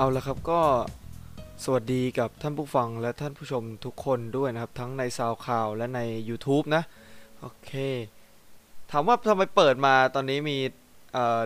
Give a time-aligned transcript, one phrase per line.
[0.00, 0.60] เอาละครับก็
[1.64, 6.82] สวัสดีกับท่านผู้ฟังและท่านผู้ชมทุกคนด้วยนะครับ ทั้งในซาวข่าวและใน YouTube นะ
[7.40, 7.72] โอเค
[8.90, 10.58] ถามว่าทำไมเปิดมาตอนนี้มี
[11.12, 11.40] เอ่อ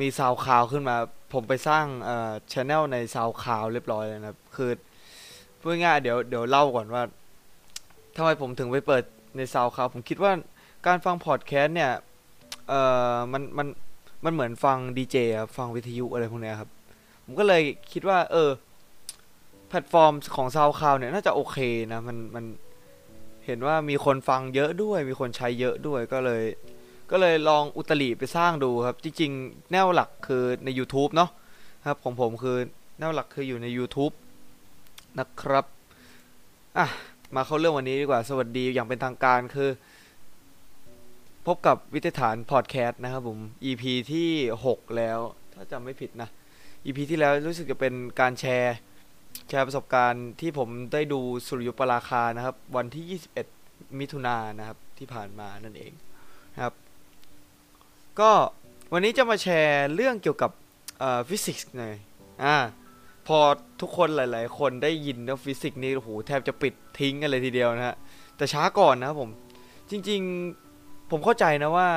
[0.00, 0.96] มีซาวข่าวขึ้นมา
[1.32, 4.70] ผมไปสร้างเอ่อชแนลในซาวข่าวเรียบร้อยแล้วนะครับ คือ
[5.58, 7.02] พูดง่ายเดี๋ยวเดี๋ยวเล่าก่อนว่า
[8.16, 9.04] ทำไมผมถึงไปเปิด
[9.36, 10.32] ในซาวข่าวผมคิดว่า
[10.86, 11.92] การฟังพอดแคสต์เนี่ย
[12.68, 12.80] เอ่
[13.14, 13.66] อมันมัน
[14.24, 15.16] มันเหมือนฟังดีเจ
[15.56, 16.70] ฟังวิทยุอะไรพวกเนี้ยครับ
[17.28, 17.62] ผมก็เลย
[17.92, 18.50] คิดว่า เออ
[19.68, 21.58] แพลตฟอร์มของ SoundCloud เนี่ยน่าจะโอเค
[21.92, 22.44] นะมันมัน
[23.46, 26.42] เห็นว่ามีคนฟังเยอะด้วย มีคนใช้เยอะด้วยก็เลย
[27.10, 31.30] ก็เลยลองอุตริไปสร้างดูครับ จริงๆ แนวหลักคือใน YouTube เนาะ
[31.88, 32.56] ครับของผมคือ
[32.98, 34.14] แนวหลักคืออยู่ใน YouTube
[35.18, 35.64] นะครับ
[36.78, 36.86] อะ
[37.34, 39.70] มาเข้าเรื่องวันนี้ดีกว่า สวัสดีอย่างเป็นทางการคือ
[41.46, 44.30] พบกับวิทยฐานพอดแคสต์นะครับผม EP ที่
[44.64, 45.18] 6 แล้ว
[45.52, 46.28] ถ้าจำไม่ผิดนะ
[46.86, 48.76] EP ที่แล้วรู้สึกจะเป็นการแชร์
[49.48, 53.20] แชร์ประสบการณ์ที่ผมได้ดูสุริยุปราคานะครับ วันที่
[53.54, 55.92] 21 มิถุนายนนะครับที่ผ่านมานั่นเอง
[56.54, 56.74] นะครับ
[58.20, 58.30] ก็
[58.92, 60.50] วันนี้จะมาแชร์เรื่องเกี่ยวกับ
[61.28, 61.94] ฟิสิกส์หน่อย
[62.44, 62.56] อ่า
[63.26, 63.38] พอ
[63.80, 67.96] ทุกคนหลาย ๆ คนได้ยินว่าฟิสิกส์นี่โอ้โหแทบจะปิดทิ้งกันเลยทีเดียวนะฮะ
[68.36, 69.30] แต่ช้าก่อนนะครับผม
[69.90, 70.20] จริง
[70.66, 71.88] ๆผมเข้าใจนะว่า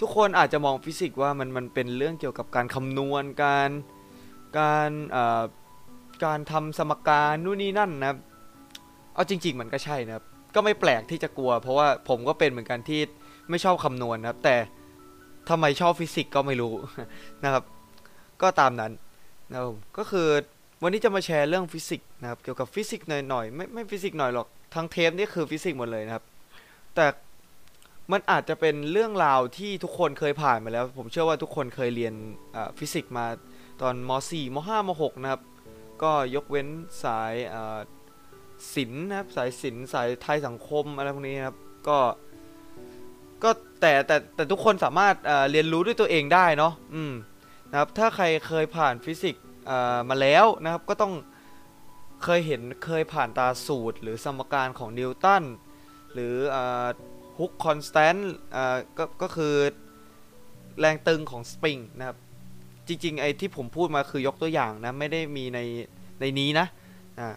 [0.00, 3.70] ทุกคนอาจจะมองฟิสิกส์ว่ามันมันเป็นเรื่องเกี่ยวกับการคำนวณการ
[4.58, 4.90] การ
[6.24, 8.18] การทำสมการนู่นนี่นั่นนะครับ
[9.14, 13.00] เอาจริง ๆ มันก็ใช่นะครับ ก็ไม่แปลกที่จะกลัว เพราะว่าผมก็เป็นเหมือนกันที่
[13.50, 14.56] ไม่ชอบคำนวณนะครับ แต่
[15.48, 16.72] ทำไมชอบฟิสิกส์ก็ไม่รู้
[17.44, 17.64] นะครับ
[18.42, 18.92] ก็ตามนั้น
[19.50, 20.28] นะครับก็คือ
[20.82, 26.24] วันนี้จะมาแชร์เรื่องฟิสิกส์นะครับ เกี่ยวกับฟิสิกส์หน่อยๆไม่ไม่ฟิสิกส์หน่อยหรอกทั้งเทปนี่คือฟิสิกส์หมดเลยนะครับ
[26.94, 27.06] แต่
[28.12, 32.14] มันอาจจะเป็นเรื่องราวที่ทุกคนเคยผ่านมาแล้ว ผมเชื่อว่าทุกคนเคยเรียน
[32.78, 33.26] ฟิสิกส์มา
[33.82, 35.42] ตอนม .4 ม .5 ม .6 นะครับ
[36.02, 36.68] ก็ยกเว้น
[37.04, 37.34] สาย
[38.74, 41.56] ศิลป์นะครับ สายศิลป์สายไทยสังคมอะไรพวกนี้นะครับ
[41.88, 41.98] ก็
[43.42, 47.12] ก็แต่แต่แต่ทุกคนสามารถเเรียนรู้ด้วยตัวเองได้เนาะ อืม
[47.70, 49.44] นะครับ ถ้าใครเคยผ่านฟิสิกส์
[50.08, 51.12] มาแล้วนะครับ ก็ต้อง
[52.24, 55.44] เคยเห็นเคยผ่านตาสูตร หรือสมการของนิวตัน
[56.12, 56.34] หรือ
[57.38, 58.34] Hooke constant
[58.98, 59.54] ก็ก็คือ
[60.78, 62.18] แรงตึงของสปริงนะครับ
[62.90, 65.60] จริงๆไอ้ที่ผมพูดมาคือยกตัวอย่างนะไม่ได้มีใน
[66.20, 66.66] ในนี้นะ
[67.18, 67.28] อ่า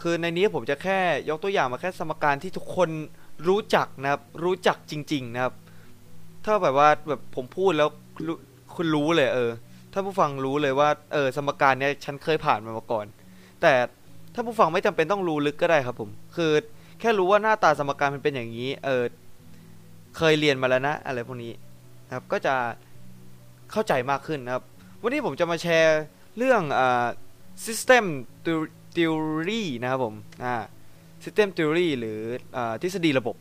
[0.00, 0.98] คือในนี้ผมจะแค่
[1.30, 2.88] ยกตัวอย่างมาแค่สมการที่ทุกคน
[3.48, 5.54] รู้จักนะครับ รู้จักจริง ๆ นะครับ
[6.44, 7.88] ถ้าแบบว่าแบบผมพูดแล้ว
[8.74, 9.50] คุณรู้เลย เออ
[9.92, 13.06] ถ้าผู้ฟังรู้เลยว่าเออสมการเนี้ยฉันเคยผ่านมามาก่อน
[13.62, 13.72] แต่
[14.34, 16.52] ถ้าผู้ฟังไม่จำเป็นต้องรู้ลึกก็ได้ครับ ผม คือ
[17.00, 19.04] แค่รู้ว่าหน้าตาสมการมันเป็นอย่างนี้ เออ
[20.16, 21.52] เคยเรียนมาแล้วนะ อะไรพวกนี้
[22.06, 22.54] นะครับ ก็จะ
[23.72, 24.64] เข้าใจมากขึ้นนะครับ
[25.02, 26.00] วันนี้ผมจะมาแชร์
[26.38, 27.06] เรื่องอ่า
[27.66, 28.04] system
[28.96, 30.14] theory นะครับผม
[30.44, 30.54] อ่า
[31.24, 32.20] system theory หรือ
[32.56, 33.36] อ่าทฤษฎีระบบ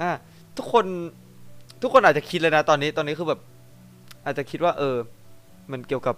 [0.00, 0.10] อ่า
[0.56, 0.86] ทุกคน
[1.82, 3.40] ทุกคนอาจจะคิดเลยนะตอนนี้ตอนนี้คือแบบ
[4.24, 4.96] อาจจะคิดว่าเออ
[5.72, 6.16] มันเกี่ยวกับ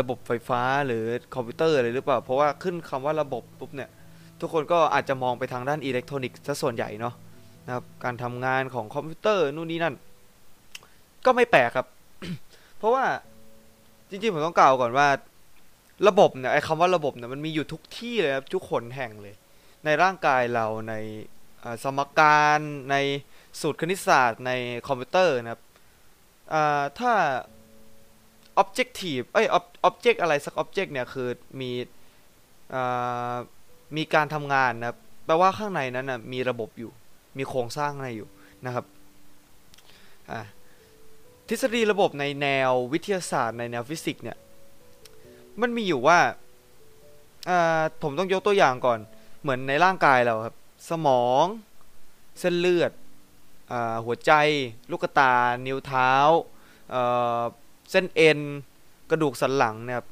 [0.00, 1.04] ระบบไฟฟ้าหรือ
[1.34, 3.90] คอมพิวเตอร์อะไรหรือเปล่า เพราะว่าขึ้นคำว่าระบบปุ๊บเนี่ย
[4.40, 7.14] ทุกคนก็อาจจะมองไปทางด้านอิเล็กทรอนิกส์ซะส่วนใหญ่เนาะ
[7.66, 9.94] นะครับการทำงานของคอมพิวเตอร์นู่นนี่นั่น
[11.24, 11.86] ก็ไม่แปลกครับ
[12.78, 13.04] เพราะว่า
[14.10, 15.08] จริงๆ ผมต้องกล่าวก่อนว่า
[16.08, 19.34] ระบบเนี่ยไอ้คำว่าระบบเนี่ยมันมีอยู่ทุกที่เลยครับทุกหนแห่งเลย
[19.84, 20.94] ในร่างกายเราใน
[21.84, 22.60] สมการ
[22.90, 22.96] ใน
[23.60, 24.52] สูตรคณิตศาสตร์ใน
[24.86, 25.62] คอมพิวเตอร์นะครับ
[26.98, 27.12] ถ้า
[28.62, 29.46] objective เอ้ย
[29.88, 31.28] object อะไรสัก object เนี่ยคือ
[31.60, 31.70] มี
[33.96, 36.90] มีการทำงานนะครับแปลว่าข้างในนั้นนะมีระบบอยู่
[37.38, 38.28] มีโครงสร้างในอยู่
[38.66, 38.84] นะครับ
[40.30, 40.40] อ่า
[41.52, 44.36] ทฤษฎีระบบในแนววิทยาศาสตร์ในแนวฟิสิกส์เนี่ย
[45.60, 46.18] มันมีอยู่ว่า
[48.02, 48.98] ผมต้องยกตัวอย่างก่อน
[49.42, 50.56] เหมือนในร่างกายเราครับ
[50.90, 51.44] สมอง
[52.40, 52.92] เส้นเลือด
[53.72, 54.32] อหัวใจ
[54.90, 55.32] ลูกตา
[55.66, 56.12] นิ้วเท้า
[57.90, 58.40] เส้นเอ็น
[59.10, 60.06] กระดูกสันหลังเนี่ยครับ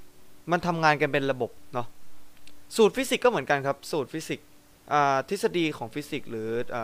[0.51, 1.87] มันทำงานกันเป็นระบบเนาะ
[2.77, 4.47] สูตรฟิสิกส์ก็เหมือนกันครับ สูตรฟิสิกส์
[5.29, 6.77] ทฤษฎีของฟิสิกส์หรืออ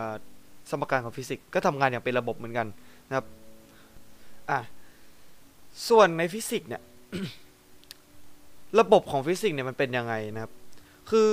[0.69, 2.67] สมการของฟิสิกส์ก็ทำงานอย่างเป็นระบบเหมือนกัน
[3.07, 3.25] นะครับ
[4.51, 4.61] อะ
[5.89, 6.81] ส่วนในฟิสิกส์เนี่ย
[8.79, 10.51] ระบบของฟิสิกส์เนี่ยมันเป็นยังไงนะครับ
[11.09, 11.31] คือ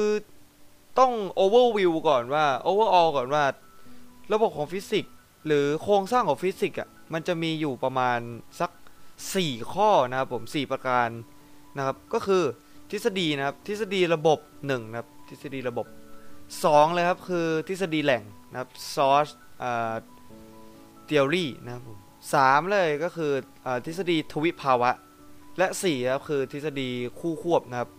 [0.98, 3.44] ต้องโอเวอร์วิวก่อนว่า overall ก่อนว่า
[4.32, 5.12] ระบบของฟิสิกส์
[5.46, 8.18] หรือโครงสร้างของฟิสิกส์อะมันจะมีอยู่ประมาณ
[8.60, 8.70] สัก
[9.22, 11.08] 4 ข้อนะครับผม 4 ประการ
[11.76, 12.42] นะครับ ก็คือ
[12.90, 15.86] ทฤษฎีนะครับ ทฤษฎีระบบ1นะครับ ทฤษฎีระบบ
[16.40, 19.32] 2 เลยครับ คือทฤษฎีแหล่งนะครับ source
[19.62, 19.94] อ่า
[21.08, 21.98] theory นะครับผม
[22.34, 23.32] สามเลยก็คือ
[23.66, 24.90] อทฤษฎีทวิภาวะ
[25.58, 26.90] และ4ครับคือทฤษฎี
[27.20, 27.90] คู่ควบนะครับ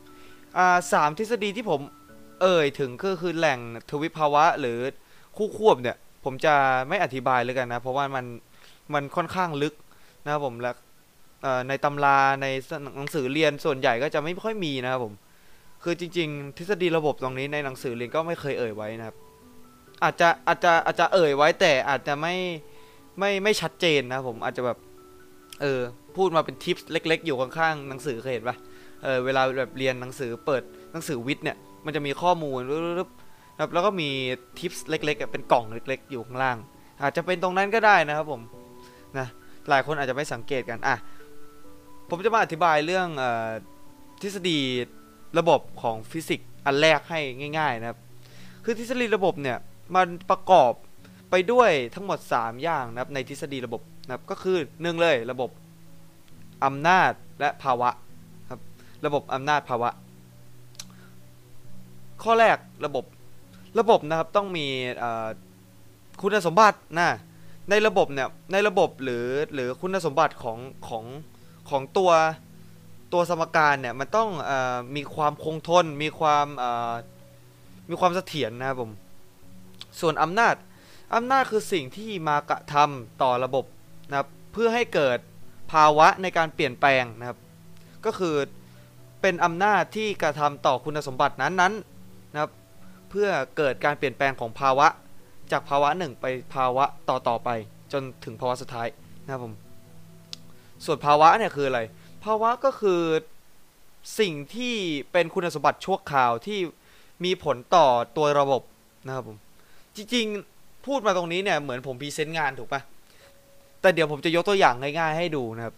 [0.93, 1.81] สามทฤษฎีที่ผม
[2.41, 3.59] เอ่ยถึงก็คือแหล่ง
[3.91, 4.79] ทวิภาวะหรือ
[5.37, 6.55] คู่ควบเนี่ย ผมจะ
[6.89, 8.25] ไม่อธิบายเลยกันนะ เพราะว่ามัน
[8.93, 9.73] มันค่อนข้างลึก
[10.25, 10.71] นะครับผมและ
[11.67, 12.47] ในตำราใน
[12.95, 15.13] หนังสือเรียนส่วนใหญ่ก็จะไม่ค่อยมีนะครับผม
[15.83, 19.15] คือจริง ๆ ทฤษฎีระบบตรงนี้ในหนังสือเรียนก็ไม่เคยเอ่ยไว้นะครับ
[20.03, 22.35] อาจจะอาจจะอาจจะเอ่ยไว้แต่อาจจะไม่
[23.19, 24.77] ไม่ไม่ชัดเจนนะผมอาจจะแบบ
[25.61, 25.79] เออ
[26.17, 28.57] พูดมาเป็นทิปเล็ก ๆ อยู่ข้างๆหนังสือเคยเห็นปะ
[29.03, 32.75] เออเวลาแบบเรียนหนังสือเปิดหนังสือวิทย์เนี่ย มันจะมีข้อมูลรึ
[33.61, 34.09] ครับแล้วก็มี
[34.59, 36.57] ทิปเล็ก ๆ เป็นกล่องเล็ก ๆ อยู่ข้างล่าง
[37.01, 38.41] อาจจะเป็นตรงนั้นก็ได้นะครับผม
[39.17, 39.27] นะ
[39.69, 40.95] หลายคนอาจจะไม่สังเกตกันอะ
[42.09, 43.25] ผมจะมาอธิบายเรื่องอ
[44.21, 44.59] ทฤษฎี
[45.39, 47.19] ระบบของฟิสิกส์อันแรกให้
[47.57, 47.99] ง่าย ๆ นะครับ
[48.63, 49.57] คือทฤษฎีระบบเนี่ย
[49.95, 50.71] มันประกอบ
[51.35, 55.49] ไปด้วยทั้งหมด 3 อย่างนะครับในทฤษฎีระบบนะครับก็คือหนึ่งเลยระบบ
[56.65, 57.89] อำนาจและภาวะ
[58.51, 58.61] ครับ
[59.05, 59.89] ระบบอำนาจภาวะ
[62.23, 63.05] ข้อแรกระบบ
[63.79, 64.67] ระบบนะครับต้องมี
[66.21, 67.09] คุณสมบัตินะ
[67.69, 70.57] ในระบบเนี่ยในระบบหรือหรือคุณสมบัติของ
[70.87, 71.05] ของ
[71.69, 72.11] ของตัว
[73.13, 74.51] ตัวสมการเนี่ยมันต้องอ
[74.95, 76.45] มีความคงทน มีความ
[77.89, 78.91] มีความเสถียรนะครับผม
[80.01, 80.55] ส่วนอำนาจ
[81.15, 83.65] อำนาจคือสิ่งที่มากระทำต่อระบบ
[84.09, 85.17] นะครับเพื่อให้เกิด
[85.73, 87.37] ภาวะในการเปลี่ยนแปลงนะครับ
[88.05, 88.35] ก็คือ
[89.21, 92.51] เป็นอำนาจที่กระทำต่อคุณสมบัตินั้นๆนะครับ
[93.09, 94.87] เพื่อเกิดการเปลี่ยนแปลงของภาวะ
[95.51, 96.25] จากภาวะหนึ่งไป
[96.55, 97.49] ภาวะต่อต่อไป
[97.93, 98.87] จนถึงภาวะสุดท้าย
[99.23, 99.53] นะครับผม
[100.85, 101.81] ส่วนภาวะเนี่ยคืออะไร
[102.23, 103.01] ภาวะก็คือ
[104.19, 104.75] สิ่งที่
[105.11, 106.59] เป็นคุณสมบัติชั่วคราวที่
[107.23, 107.87] มีผลต่อ
[108.17, 108.61] ตัวระบบ
[109.05, 109.37] นะครับผม
[109.95, 110.52] จริงๆ
[110.85, 112.81] พูดมาตรงนี้เนี่ยเหมือนผมพรีเซนต์งานถูกปะ
[113.81, 115.75] แต่เดี๋ยวผมจะยกตัวอย่างง่ายๆให้ดูนะครับ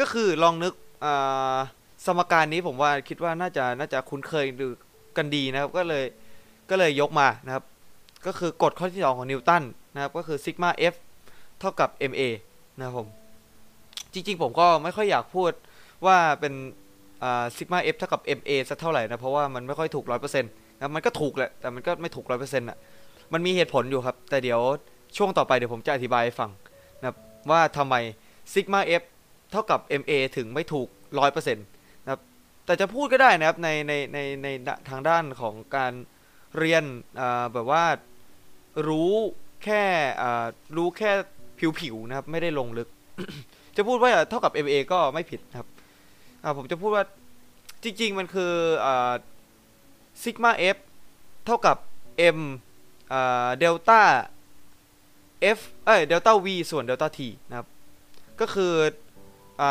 [0.00, 0.74] ก็คือลองนึก
[2.06, 4.66] สมการนี้ผมว่าคิดว่าน่าจะน่าจะคุ้นเคยดู
[5.16, 6.04] กันดีนะครับ ก็เลย
[6.70, 7.64] ก็เลยยกมานะครับ
[8.26, 9.62] ก็คือกฎข้อที่ 2 ของนิวตัน
[9.94, 10.94] นะครับ ก็คือซิกมา F
[11.60, 12.22] เท่ากับ ma
[12.78, 13.08] นะครับผม
[14.12, 15.52] จริงๆ ผมก็ไม่ค่อยอยากพูด
[16.06, 16.54] ว่าเป็น
[17.56, 22.78] ซิกมา F เท่ากับ ma สักเท่าไหร่นะ เพราะว่ามันไม่ค่อยถูก 100%นะมันก็ถูกแหละ แต่มันก็ไม่ถูก 100%อะ
[23.32, 24.60] มันมีเหตุผลอยู่ครับ แต่เดี๋ยว
[25.16, 26.50] ช่วงต่อไปเดี๋ยวผมจะอธิบายให้ฟัง
[27.00, 27.16] นะครับ
[27.50, 27.94] ว่าทำไม
[28.52, 29.02] ซิกมา F
[29.50, 30.88] เท่ากับ ma ถึงไม่ถูก
[31.26, 32.20] 100%นะครับ
[32.66, 34.48] แต่จะพูดก็ได้นะครับในในในใน
[34.90, 35.92] ทางด้านของการ
[36.58, 36.84] เรียน
[37.20, 37.84] อ่าแบบว่า
[38.88, 39.12] รู้
[39.64, 39.82] แค่
[40.22, 40.46] อ่า
[40.76, 41.10] รู้แค่
[41.80, 42.88] ผิวๆนะครับ ไม่ได้ลงลึก
[43.76, 45.68] จะพูดว่าเท่ากับ ma ก็ไม่ผิดนะครับ
[46.56, 47.04] ผมจะพูดว่า
[47.82, 48.52] จริง ๆ มันคือ
[48.84, 49.12] อ่า
[50.22, 50.76] ซิกมา f
[51.46, 51.76] เท่ากับ
[52.36, 52.65] m อ่า
[53.58, 54.00] เดลต้า
[55.56, 57.66] f เอ้ยเดลต้า v ส่วนเดลต้า t นะครับ
[58.40, 58.72] ก็คือ
[59.60, 59.62] อ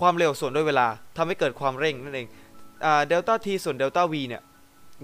[0.00, 0.86] ความเร็วส่วนด้วยเวลา
[1.16, 2.28] ทำให้เกิดความเร่งนั่นเอง
[3.08, 4.42] เดลต้า t ส่วนเดลต้า v เนี่ย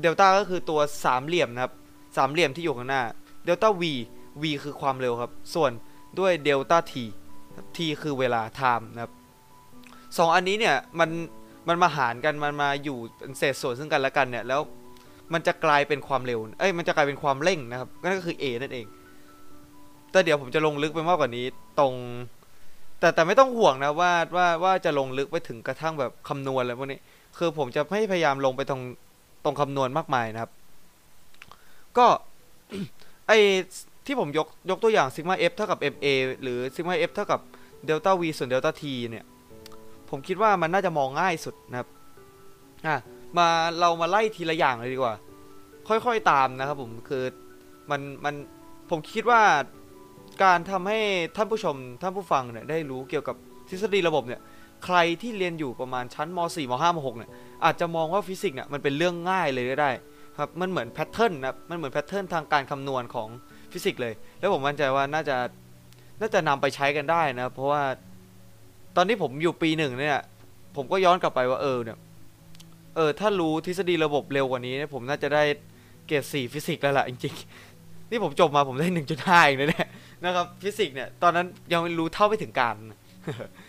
[0.01, 1.73] เดลต้าก็คือตัวสามเหลี่ยมนะครับ
[2.17, 3.03] สามเหลี่ยมที่อยู่ข้างหน้า
[3.45, 3.83] เดลต้า v
[4.43, 5.71] v คือความเร็วครับ ส่วน
[6.19, 6.95] ด้วยเดลต้า t
[7.77, 9.13] t คือเวลา time นะครับ
[10.19, 11.11] สองอันนี้เนี่ยมัน
[11.69, 14.61] มันมาหารกันมันมาอยู่เป็นเศษส่วนซึ่งกันและกันเนี่ยแล้ว
[15.33, 18.87] มันจะกลายเป็นความเร็ว เอ้ย มันจะกลายเป็นความเร่งนะครับ นั่นก็คือ a นั่นเอง
[20.13, 21.47] แต่เดี๋ยวผมจะลงลึกไปมากกว่านี้
[21.79, 21.95] ตรง
[23.01, 27.01] แต่แต่ไม่ต้องห่วงนะว่าว่าว่าจะลงลึกไปถึงกระทั่งแบบคำนวณอะไรพวกนี้
[27.39, 28.83] คือผมจะไม่พยายามลงไปตรง
[29.45, 30.51] ตรงคำนวณมากมายนะครับ
[31.99, 32.07] ก็
[33.29, 33.33] ไอ
[34.07, 36.07] ที่ผมยกยกตัวอย่างซิกมา f เท่ากับ ma
[36.43, 37.41] หรือซิกมา f เท่ากับ
[37.87, 39.25] เดลต้า v ส่วนเดลต้า t เนี่ย
[40.11, 41.89] ผมคิดว่ามันน่าจะมองง่ายสุดนะครับ
[42.87, 42.97] อะ
[43.39, 43.49] มา
[43.81, 45.15] เรามาไล่ทีละอย่างเลยดีกว่า
[45.89, 47.25] ค่อยๆตามนะครับผมคือ
[47.91, 48.35] มันมัน
[48.91, 49.43] ผมคิดว่า
[50.45, 50.99] การทำให้
[51.37, 53.37] ท่านผู้ชมท่านผู้ฟังเนี่ยได้รู้เกี่ยวกับ
[53.69, 54.41] ทฤษฎีระบบเนี่ย
[54.85, 57.31] ใครที่เรียนอยู่ประมาณชั้นม .4 ม .5 ม .6 เนี่ย
[57.65, 59.91] อาจจะมองว่าฟิสิกส์เนี่ยมันเป็นเรื่องง่ายเลยก็ได้
[60.39, 63.29] ครับมันเหมือน pattern นะมันเหมือน pattern ทางการคำนวณของ
[63.73, 65.37] ฟิสิกส์เลย แล้วผมมั่นใจว่าน่าจะ
[66.21, 67.83] น่าจะนำไปใช้กันได้นะครับเพราะว่า
[68.97, 70.19] ตอนที่ผมอยู่ปีหนึ่งเนี่ย
[70.77, 71.99] ผมก็ย้อนกลับไปว่าเออเนี่ย
[72.97, 75.45] เออถ้ารู้ทฤษฎีระบบเร็วกว่านี้เนี่ยผมน่าจะได้
[76.09, 79.89] เกรดสี่ฟิสิกส์แล้วล่ะจริงๆ นี่ผมจบมาผมได้หนึ่งจุดห้าเองนะเนี่ย
[80.25, 82.75] นะครับฟิสิกส์เนี่ยตอนนั้นยังไม่รู้เท่าไม่ถึงการ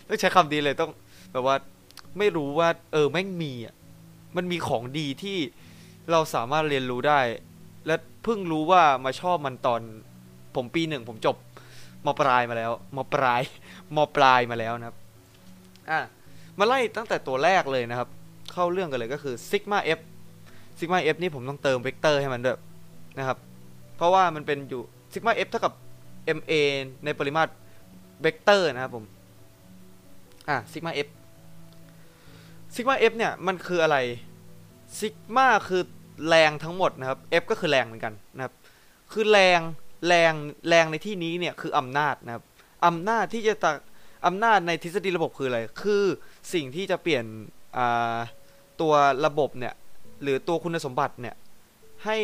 [0.08, 0.92] ต้องใช้คำดีเลยต้อง
[1.34, 1.56] แบบว่า
[2.18, 3.76] ไม่รู้ว่า เออแม่งมีอะ
[4.36, 5.38] มันมีของดีที่
[6.12, 7.20] เราสามารถเรียนรู้ได้
[7.86, 9.82] และเพิ่งรู้ว่ามาชอบมันตอน
[10.56, 11.36] ผมปีหนึ่งผมจบ
[12.06, 13.42] มปลายมาแล้วมปลาย
[13.96, 14.96] มปลายมาแล้วนะครับ
[15.90, 16.00] อะ
[16.60, 18.10] มาไล่ตั้งแต่ตัวแรกเลยนะครับ
[18.54, 20.00] เข้าเรื่องกันเลยก็คือซิกมา f
[20.80, 22.60] ซิกมา f นี่ผมต้องเติมเวกเตอร์ให้มันด้วย
[23.18, 23.38] นะครับ
[23.98, 24.82] เพราะว่ามันเป็นอยู่
[25.14, 25.74] ซิกมา f เท่ากับ
[26.38, 26.52] ma
[27.06, 27.52] ในปริมาตร
[28.22, 29.06] เวกเตอร์นะครับผม
[30.50, 31.08] อะซิกมา f
[32.74, 33.98] ซิกมา F เนี่ยมันคืออะไร
[35.00, 35.84] sigma คือ
[36.28, 38.54] แรงทั้งหมดนะครับ F ก็คือแรงเหมือนกันนะครับ
[39.12, 39.60] คือแรง
[40.08, 40.34] แรง
[40.70, 42.44] แรงในที่นี้เนี่ยคืออำนาจนะครับ
[42.86, 43.76] อำนาจที่จะตัก
[44.26, 46.04] อำนาจในทฤษฎีระบบคืออะไร คือ
[46.54, 47.26] สิ่งที่จะเปลี่ยน
[47.78, 48.18] อ่า
[48.82, 48.94] ตัว
[49.26, 49.74] ระบบเนี่ย
[50.22, 51.36] หรือตัวคุณสมบัติเนี่ย
[52.06, 52.18] ให้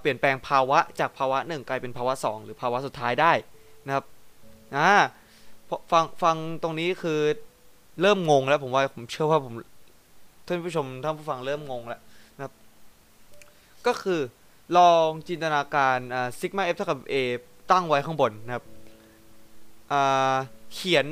[0.00, 3.32] เปลี่ยนแปลงภาวะจากภาวะหนึ่งกลายเป็นภาวะสองหรือภาวะสุดท้ายได้
[3.86, 4.04] นะครับ
[4.76, 4.90] อ่า
[5.68, 7.20] พอฟังฟังตรงนี้คือ
[8.00, 9.54] เริ่มงงแล้วผมว่าผมเชื่อว่าผม
[10.46, 12.00] ท่านผู้ชมท่านผู้ฟังเริ่มงงแล้ว
[12.36, 12.52] นะครับ
[13.86, 14.20] ก็คือ
[14.76, 15.98] ลองจินตนาการ
[16.38, 17.14] ซิกมา f เท่ากับ a
[17.70, 18.64] ตั้งไว้ข้างบนนะครับ
[20.72, 21.06] เขียน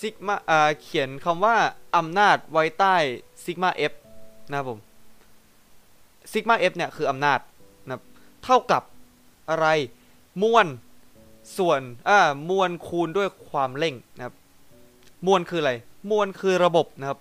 [0.00, 0.36] ซิกมา
[0.82, 1.56] เขียนคำว่า
[1.96, 2.96] อำนาจไว้ใต้
[3.44, 3.92] ซิกมา f
[4.48, 4.78] นะครับผม
[6.32, 7.38] ซิกมา f เนี่ยคืออำนาจ
[7.86, 8.02] นะครับ
[8.44, 8.82] เท่ากับ
[9.50, 9.66] อะไร
[10.42, 10.66] มวล
[11.58, 12.18] ส่วนอ่า
[12.50, 14.34] มวลคูณด้วยความเร่งนะครับ
[15.26, 15.72] มวลคืออะไร
[16.10, 17.18] มวลคือระบบนะครับ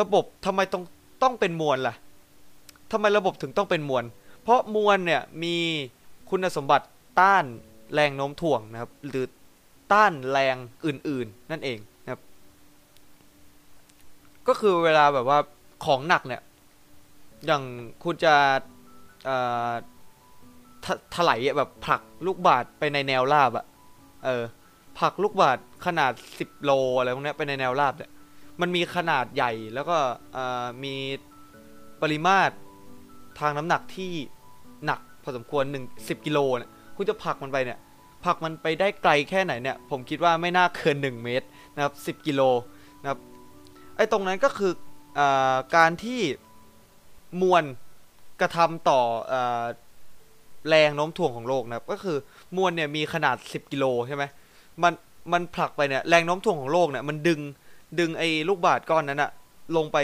[0.00, 0.82] ระบบทำไมต้อง
[1.22, 1.94] ต้องเป็นมวลล่ะ
[2.92, 4.04] ทำไมระบบถึงต้องเป็นมวล
[4.42, 5.56] เพราะมวลเนี่ยมี
[6.30, 6.86] คุณสมบัติ
[7.20, 7.44] ต้าน
[7.94, 9.26] แรงโน้มถ่วงนะครับ หรือ
[9.92, 10.56] ต้านแรง
[10.86, 12.20] อื่น ๆ นั่นเองนะครับ
[14.48, 15.38] ก็คือเวลาแบบว่า
[15.84, 16.40] ของหนักเนี่ย
[17.46, 17.62] อย่าง
[18.02, 18.34] คุณจะ
[21.14, 23.66] ถลายแบบผลักลูกบาศก์ไปในแนวราบอะ
[24.24, 24.44] เออ
[24.98, 28.10] ผลักลูกบาศก์ขนาด10โลอะไรพวกนี้ไปในแนวราบเนี่ย
[28.60, 29.96] มันมีขนาดใหญ่แล้วก็
[30.84, 30.94] มี
[32.02, 32.52] ปริมาตร
[33.40, 34.12] ทางน้ำหนักที่
[34.86, 37.78] หนักพอสมควร1 10กิโลเนี่ยคุณจะผลักมันไปเนี่ย
[38.24, 42.42] ผลักมันไปได้ไกลแค่ไหนเนี่ย ผมคิดว่าไม่น่าเกิน 1 เมตรนะครับ 10 กิโล
[43.02, 43.18] นะครับ
[43.96, 44.72] ไอ้ตรงนั้นก็คือ
[45.18, 45.20] อ
[45.76, 46.20] การที่
[47.42, 47.64] มวล
[48.40, 49.00] กระทำต่อ
[49.32, 49.34] อ
[50.68, 52.18] แรงโน้มถ่วงของโลกนะครับ ก็คือ
[52.56, 54.24] มวลเนี่ยมีขนาด 10 กิโลใช่ไหม
[54.82, 54.92] มัน
[55.32, 57.40] มันผลักไปเนี่ยแรงโน้มถ่วงของโลกเนี่ยมันดึง
[57.98, 59.30] ดึงไอ้ลูกบาศก์ก้อนนั้นอะ
[59.76, 59.98] ลงไป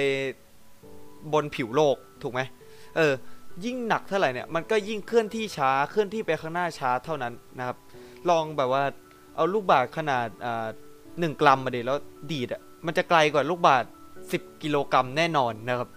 [1.33, 2.40] บนผิวโลกถูกไหม
[2.97, 3.12] เออ
[3.64, 7.76] ยิ่งหนักเท่าไหร่เนี่ยมันก็ยิ่งเคลื่อนที่ช้าเคลื่อนที่ไปข้างหน้าช้าเท่านั้นนะครับ
[8.30, 8.83] ลองแบบว่า
[9.37, 10.28] เอาลูกบาศก์ขนาด
[11.21, 11.99] หนึ่งกรัมมาดิแล้ว
[12.30, 13.90] ดีดอะมันจะไกลกว่าลูกบาศก์
[14.33, 15.88] สิบกิโลกรัมแน่นอนนะครับ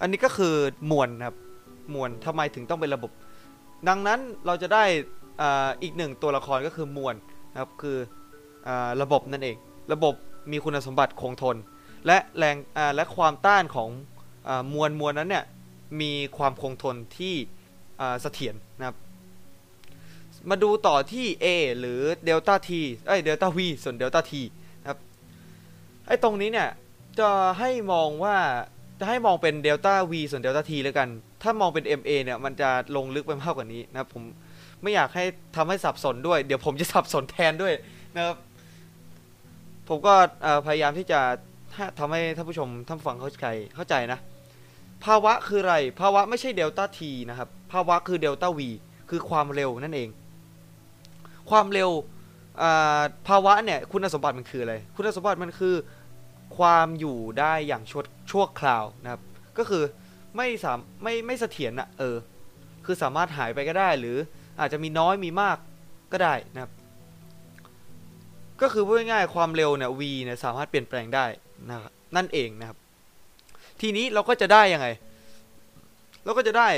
[0.00, 0.54] อันนี้ก็คือ
[0.90, 1.36] มวลนะครับ
[1.94, 3.10] มวลทำไมถึงต้องเป็นระบบ
[3.88, 4.84] ดังนั้นเราจะได้
[5.82, 7.14] อีกหนึ่งตัวละครก็คือมวล
[7.52, 7.96] นะครับคือ
[8.66, 8.70] อ
[9.02, 9.56] ระบบนั่นเอง
[9.92, 10.14] ระบบ
[10.52, 11.56] มีคุณสมบัติคงทน
[12.06, 12.56] และแรง
[12.96, 13.88] และความต้านของ
[14.48, 15.44] อมวลมวลนั้นเนี่ย
[16.00, 17.34] มีความคงทนที่
[18.22, 18.96] เสถียรนะครับ
[20.50, 21.46] มาดูต่อที่ A
[21.78, 22.70] หรือเดลต้า T
[23.06, 24.32] เอ้ยเดลต้า V ส่วนเดลต้า T
[24.80, 24.98] นะครับ
[26.06, 26.68] ไอ้ตรงนี้เนี่ย
[27.18, 28.36] จะให้มองว่า
[28.98, 31.08] จะให้มองเป็นเดลต้า V ส่วนเดลต้า T แล้วกัน
[31.42, 34.22] ถ้ามองเป็น MA เนี่ยมันจะลงลึกไปมากกว่านี้นะครับผม
[34.82, 35.24] ไม่อยากให้
[35.56, 37.74] ทำให้สับสนด้วย เดี๋ยวผมจะสับสนแทนด้วย
[38.16, 38.36] นะครับ
[39.88, 40.14] ผมก็
[40.66, 41.20] พยายามที่จะ
[41.98, 44.18] ทำให้ท่านผู้ชมท่านฟังเข้าใจเข้าใจนะ
[45.04, 47.00] ภาวะคืออะไร ภาวะไม่ใช่เดลต้า T
[47.30, 48.60] นะครับ ภาวะคือเดลต้า V
[49.10, 50.08] คือความเร็วนั่นเอง
[51.50, 51.90] ความเร็ว
[53.28, 55.74] ภาวะเนี่ยคุณสมบัติมันคืออะไร คุณสมบัติมันคือ
[56.56, 59.22] ความอยู่ได้อย่างชั่วชั่วคราวนะครับ
[59.58, 59.84] ก็คือ
[60.36, 62.16] ไม่สามไม่ไม่เสถียรอะเออ
[62.84, 64.16] คือสามารถหายไปก็ได้ หรือ
[64.60, 65.56] อาจจะมีน้อยมีมาก
[66.12, 66.72] ก็ได้นะครับ
[68.62, 71.26] ก็คือพูดง่ายๆความเร็วเนี่ย v เนี่ยสามารถเปลี่ยนแปลงได้
[71.68, 72.78] นะครับนั่นเองนะครับ
[73.80, 74.88] ทีนี้เราก็จะได้ยังไง
[76.24, 76.68] เราก็จะได้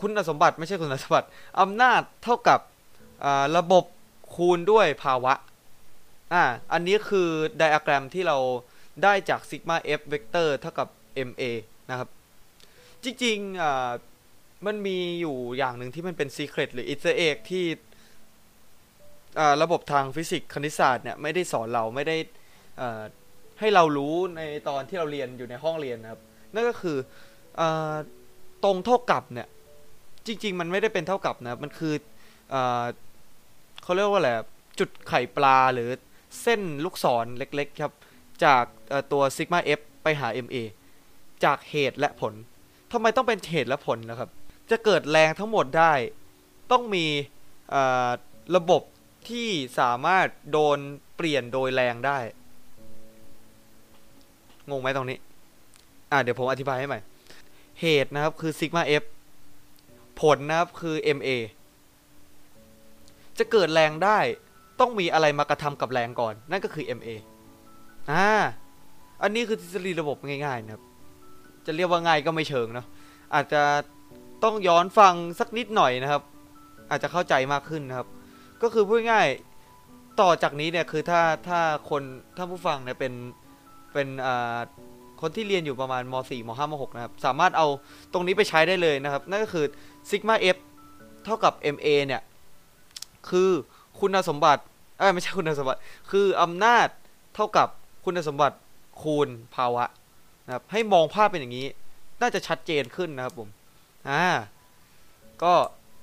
[0.00, 1.28] คุณสมบัติไม่ใช่คุณสมบัติ
[1.60, 2.60] อำนาจเท่ากับ
[3.56, 3.84] ระบบ
[4.34, 5.34] คูณด้วยภาวะ
[6.32, 7.28] อ่า อันนี้คือ
[7.58, 8.38] ไดอะแกรมที่เรา
[9.02, 10.88] ได้จากซิกมา f เวกเตอร์เท่ากับ
[11.28, 11.42] ma
[11.90, 12.08] นะครับ
[13.04, 13.90] จริงๆอ่า
[14.66, 17.64] มันมีอยู่อย่างหนึ่งที่มันเป็น Secret หรือ Easter egg ที่
[19.38, 22.16] อ่าระบบทางฟิสิกส์คณิตศาสตร์เนี่ยไม่ได้สอนเราไม่ได้
[22.80, 23.02] อ่า
[23.60, 26.20] ให้เรารู้ในตอนที่เราเรียนอยู่ในห้องเรียนนะครับ
[26.54, 26.96] นั่นก็คือ
[27.60, 27.94] อา
[28.64, 29.48] ตรงเท่ากับเนี่ย
[30.26, 31.94] จริง ๆ มันไม่ได้เป็นเท่ากับนะมันคือ
[32.54, 32.84] อา
[33.82, 34.30] เขาเรียกว่าอะไร
[34.78, 35.90] จุดไข่ปลาหรือ
[36.42, 37.92] เส้นลูกศรเล็กๆครับ
[38.44, 38.64] จาก
[39.12, 40.56] ตัวซิกมา f ไปหา ma
[41.44, 42.34] จากเหตุและผล
[42.92, 44.30] ทำไมต้องเป็นเหตุและผลนะครับ
[44.70, 45.92] จะเกิดแรงทั้งหมดได้
[46.72, 47.06] ต้องมี
[48.56, 48.82] ระบบ
[49.28, 49.48] ที่
[49.78, 50.78] สามารถโดน
[51.16, 52.18] เปลี่ยนโดยแรงได้
[54.70, 55.18] งงไหมตรงนี้
[56.10, 57.00] อ่าเดี๋ยวผมอธิบายให้ใหม่
[57.80, 59.04] เหตุนะครับคือซิกมา f
[60.20, 61.28] ผลนะครับคือ ma
[63.38, 64.18] จะเกิดแรงได้
[64.80, 67.08] ต้องมีอะไรมากระทำกับแรงก่อน นั่นก็คือ ma
[68.10, 68.26] อ่า
[69.22, 70.82] อันนี้คือทฤษฎีระบบง่ายๆนะครับ
[71.66, 72.86] จะเรียกว่าง่ายก็ไม่เชิงเนาะ
[73.34, 73.62] อาจจะ
[74.44, 76.22] ต้องย้อนฟังสักนิดหน่อยนะครับ
[76.90, 78.08] อาจจะเข้าใจมากขึ้นนะครับ
[78.62, 79.26] ก็คือพูดง่าย
[80.20, 82.02] ต่อจากนี้เนี่ยคือถ้าถ้าคน
[82.36, 83.12] ถ้าผู้ฟังเนี่ยเป็น
[83.92, 84.58] เป็นอ่า
[85.20, 87.66] คนที่เรียนอยู่ประมาณม .4 ม .5 ม .6 นะครับ สามารถเอา
[88.12, 89.64] ตรงนี้ไปใช้ได้เลยนะครับ นั่นก็คือ
[90.10, 90.56] ซิกมา f
[91.24, 92.22] เท่ากับ ma เนี่ย
[93.28, 93.50] คือ
[94.00, 94.62] คุณสมบัติ
[94.98, 96.86] เอ้ยไม่ใช่คุณสมบัติ คืออำนาจ
[97.34, 97.68] เท่ากับ
[98.04, 98.56] คุณสมบัติ
[99.02, 99.84] คูณภาวะ
[100.46, 101.66] นะครับให้มองภาพเป็นอย่างนี้
[102.20, 103.48] น่าจะชัดเจนขึ้นนะครับผม
[104.08, 104.24] อ่า
[105.42, 105.52] ก็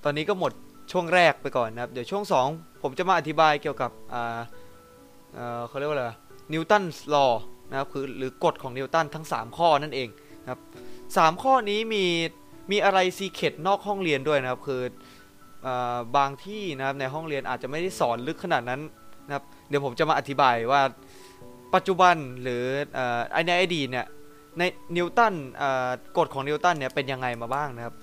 [0.03, 0.51] ตอนนี้ก็หมด
[0.91, 4.39] ช่วงแรกไปก่อนนะครับ เดี๋ยวช่วง 2 ผมจะมาอธิบายเกี่ยวกับอ่า
[5.33, 6.05] เออเขาเรียกว่าอะไร
[6.53, 6.83] นิวตัน
[7.13, 7.27] ลอ
[7.69, 10.09] นะครับคือหรือกฎของนิวตันทั้ง 3 ข้อนั่นเอง
[10.43, 10.59] นะครับ
[11.17, 12.05] สามข้อนี้มี
[12.71, 14.81] มีอะไรซีเคดนอกห้องเรียนด้วยนะครับ คือ
[16.17, 18.81] บางที่นะครับในห้องเรียนอาจจะไม่ได้สอนลึกขนาดนั้น
[19.27, 20.81] นะครับเดี๋ยวผมจะมาอธิบายว่า
[21.75, 22.63] ปัจจุบันหรือ
[22.93, 24.07] เอ่อในอดีตเนี่ย
[24.57, 24.61] ใน
[24.97, 25.33] นิวตัน
[26.17, 27.95] กฎของนิวตันเนี่ยเป็นยังไงมาบ้างนะครับ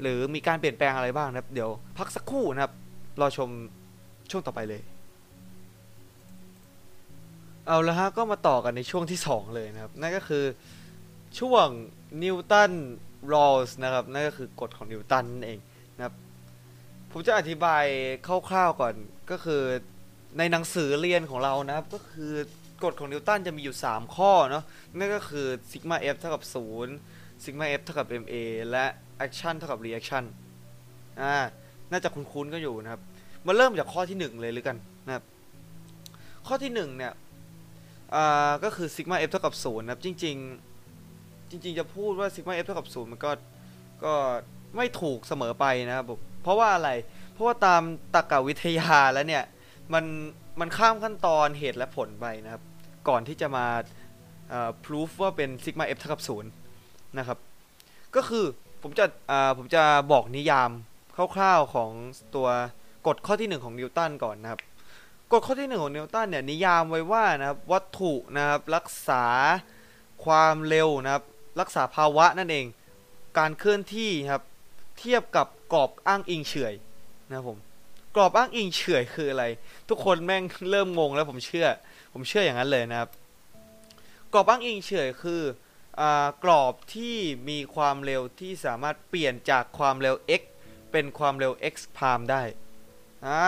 [0.00, 2.72] หรือมีการเปลี่ยนแปลงอะไรบ้างนะครับ เดี๋ยวพักสักครู่นะครับ
[3.20, 3.50] รอชม
[4.30, 4.82] ช่วงต่อไปเลย
[7.66, 10.44] เอาละฮะก็มาต่อกันในช่วงที่ 2 เลยนะครับ นั่นก็คือ
[11.40, 11.66] ช่วง
[12.22, 12.72] นิวตัน
[13.32, 15.58] รอลส์นะครับ นั่นก็คือกฎของนิวตันเอง
[15.96, 16.14] นะครับ
[17.18, 17.84] ผมจะอธิบาย
[18.26, 18.94] คร่าวๆก่อน
[19.30, 19.62] ก็คือ
[20.38, 22.32] ในหนังสือเรียนของเรานะครับ ก็คือ
[22.84, 24.64] กฎของนิวตันจะมีอยู่ 3 ข้อเนาะ
[24.96, 26.42] นั่นก็คือซิกมา f เท่ากับ
[26.92, 28.34] 0ซิกมา f เท่ากับ ma
[28.70, 28.84] และ
[29.26, 30.24] action เท่ากับ reaction
[31.20, 31.36] อ่า
[31.90, 33.00] น่าจะคุ้นๆก็อยู่นะครับ
[33.46, 35.24] มาเริ่มจากข้อที่ 1 เลยหรือกันนะครับ
[36.46, 37.12] ข้อที่1เนี่ย
[38.14, 40.36] อ่าก็คือซิกมา f เท่ากับ0นะครับ จริง
[40.92, 43.30] ๆ จริง ๆ จะพูดว่าซิกมา f เท่ากับ0มันก็
[44.04, 44.14] ก็
[44.76, 46.90] ไม่ถูกเสมอไปนะครับผม เพราะว่าอะไร
[47.32, 47.82] เพราะว่าตาม
[48.14, 49.44] ตรรกวิทยาแล้วเนี่ย
[49.94, 50.04] มัน
[50.60, 52.62] มันข้ามขั้นตอนเหตุและผลไปนะครับ
[53.08, 53.66] ก่อนที่จะมา
[54.48, 56.50] เอ่อ proof ว่าเป็นซิกมา f เท่ากับ0นย์
[57.18, 57.38] นะครับ
[58.16, 58.44] ก็คือ
[58.82, 60.70] ผมจะอ่าผมจะบอกนิยาม
[61.34, 61.90] คร่าวๆของ
[62.34, 62.48] ตัว
[63.06, 64.60] กฎข้อที่ 1 ของนิวตันก่อนนะครับ
[65.32, 69.24] กฎข้อที่หนึ่งของนิวตันเนี่ยนิยามไว้ว่านะครับวัตถุนะครับรักษา
[70.24, 71.24] ความเร็วนะครับ
[71.60, 72.66] รักษาภาวะนั่นเอง
[73.38, 74.42] การเคลื่อนที่ครับ
[74.98, 76.74] เทียบกับ กรอบอ้างอิงเฉย
[77.28, 77.58] นะครับผม
[78.16, 79.44] กรอบอ้างอิงเฉยคืออะไร
[79.88, 81.68] ทุกคนแม่งเริ่มงงแล้วผมเชื่อ
[82.14, 83.10] ผมเชื่ออย่างนั้นเลยนะครับ
[84.32, 85.42] กรอบอ้างอิงเฉยคือ
[86.00, 86.02] อ
[86.44, 87.16] กรอบที่
[87.48, 90.42] มีความเร็วที่สามารถเปลี่ยนจากความเร็ว x
[90.92, 92.42] เป็นความเร็ว x พามได้
[93.26, 93.42] อ่า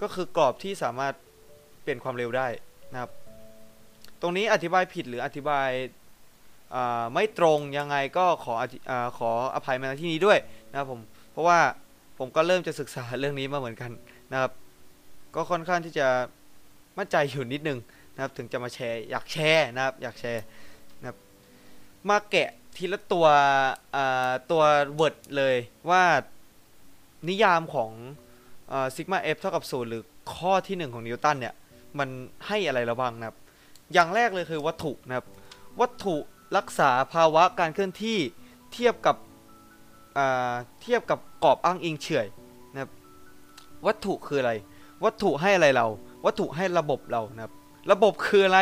[0.00, 1.14] ก็คือกรอบที่สามารถ
[1.82, 2.48] เปลี่ยนความเร็วได้
[2.92, 3.10] นะครับ
[4.20, 5.68] ตรงนี้อธิบายผิดหรืออธิบาย
[7.14, 8.54] ไม่ตรงยังไงก็ขอ
[8.90, 10.38] อขออภัยมาที่นี้ด้วย
[10.70, 11.00] นะครับผม
[11.32, 11.58] เพราะว่า
[12.18, 13.90] ผมก็เริ่มจะศึกษาเรื่องนี้มาเหมือนกัน
[14.32, 14.52] นะครับ
[15.34, 16.06] ก็ค่อนข้างที่จะ
[16.98, 17.78] มั่นใจอยู่นิดนึง
[18.14, 20.44] นะครับ ถึงจะมาแชร์อยากแชร์นะครับ อยากแชร์
[21.00, 21.16] นะครับ
[22.08, 23.26] มาแกะทีละตัว
[24.50, 24.62] ตัว
[24.98, 25.56] word เลย
[25.90, 26.04] ว่า
[27.28, 27.90] นิยามของ
[28.94, 30.02] ซิกมาเอฟเท่ากับศูนย์หรือ
[30.34, 31.54] ข้อที่ 1 ของนิวตันเนี่ย
[31.98, 32.08] มัน
[32.46, 33.36] ให้อะไรเราบ้างนะครับ
[33.92, 35.26] อย่างแรกเลยคือวัตถุนะครับ
[35.80, 36.16] วัตถุ
[36.56, 38.18] รักษาภาวะการเคลื่อนที่
[38.72, 39.16] เทียบกับ
[40.80, 42.28] เทียบกับกรอบอ้างอิงเฉย
[42.72, 42.90] นะครับ
[43.86, 44.52] วัตถุคืออะไร
[45.04, 45.86] วัตถุให้อะไรเรา
[46.24, 47.52] วัตถุให้ระบบเรานะครับ
[47.92, 48.60] ระบบคืออะไร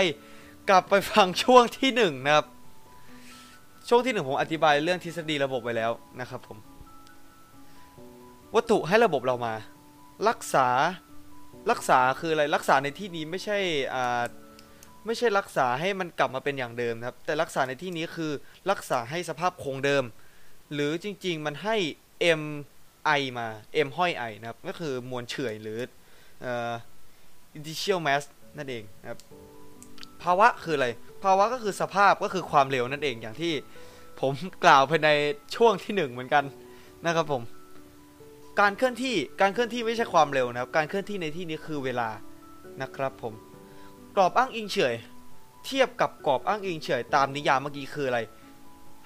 [0.71, 2.47] กลับไปฟังช่วงที่1นะครับ
[3.89, 5.91] ช่วงที่1ผมอธิบายเรื่องทฤษฎีระบบไปแล้ว
[6.21, 6.59] นะครับผม
[8.55, 9.55] วัตถุให้ระบบเรามา
[10.29, 10.67] รักษา
[11.71, 13.59] รักษาคืออะไร รักษาในที่นี้ไม่ใช่
[13.95, 14.23] อ่า
[15.07, 18.33] ไม่ใช่รักษาให้มันกลับมาเป็นอย่างเดิมครับ แต่รักษาในที่นี้คือ
[18.71, 20.05] รักษาให้สภาพคงเดิม
[20.73, 21.77] หรือจริง ๆ มันให้
[22.41, 22.43] m
[23.19, 23.49] i มา
[23.87, 25.79] m ห้อย i นะครับ ก็คือมวลเฉื่อยหรือ
[26.43, 26.73] เอ่อ
[27.59, 28.23] initial mass
[28.59, 29.19] นั่นเองนะครับ
[30.23, 30.89] ภาวะคืออะไร
[31.25, 33.53] ภาวะก็คือสภาพก็คือความเร็วนั่นเองอย่างที่
[34.21, 34.33] ผม
[34.65, 35.09] กล่าวไปใน
[35.57, 36.45] ช่วงที่ 1 เหมือนกัน
[37.07, 37.43] นะครับผม
[38.61, 42.09] การเคลื่อนที่การเคลื่อนที่ไม่ใช่ความเร็วนะครับ การเคลื่อนที่ในที่นี้คือเวลา
[42.83, 43.35] นะครับผม
[44.17, 44.95] กรอบอ้างอิงเฉย
[45.67, 48.21] เทียบกับกรอบอ้างอิงเฉย ตามนิยามเมื่อกี้คืออะไร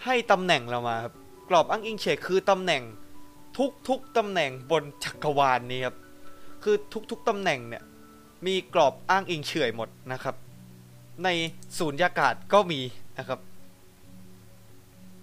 [0.04, 1.14] ให้ตำแหน่งเรามาครับ
[1.48, 2.82] กรอบอ้างอิงเฉยคือตำแหน่ง
[3.88, 5.96] ทุกๆตำแหน่งบนจักรวาลนี้ครับ
[6.62, 6.76] คือ
[7.10, 7.82] ทุกๆตำแหน่งเนี่ย
[8.46, 10.34] มีกรอบอ้างอิงเฉยหมดนะครับ
[11.24, 11.28] ใน
[11.78, 12.80] ศูนยากาศก็มี
[13.18, 13.40] นะครับ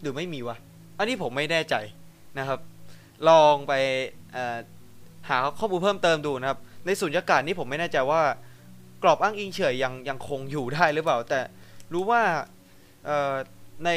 [0.02, 0.58] หรือไม่มีวะ
[0.98, 1.76] อันนี้ผมไม่แน่ใจ
[2.40, 2.60] นะครับ
[3.30, 3.74] ลองไป
[5.30, 8.22] หาข้อมูลเพิ่มเติมดูนะครับ ในสุญญากาศนี้ผมไม่แน่ใจว่า
[9.04, 11.40] กรอบอ้างอิงเฉยยังยังคงอยู่ได้หรือเปล่า แต่
[11.94, 12.22] รู้ว่า
[13.86, 13.90] ใน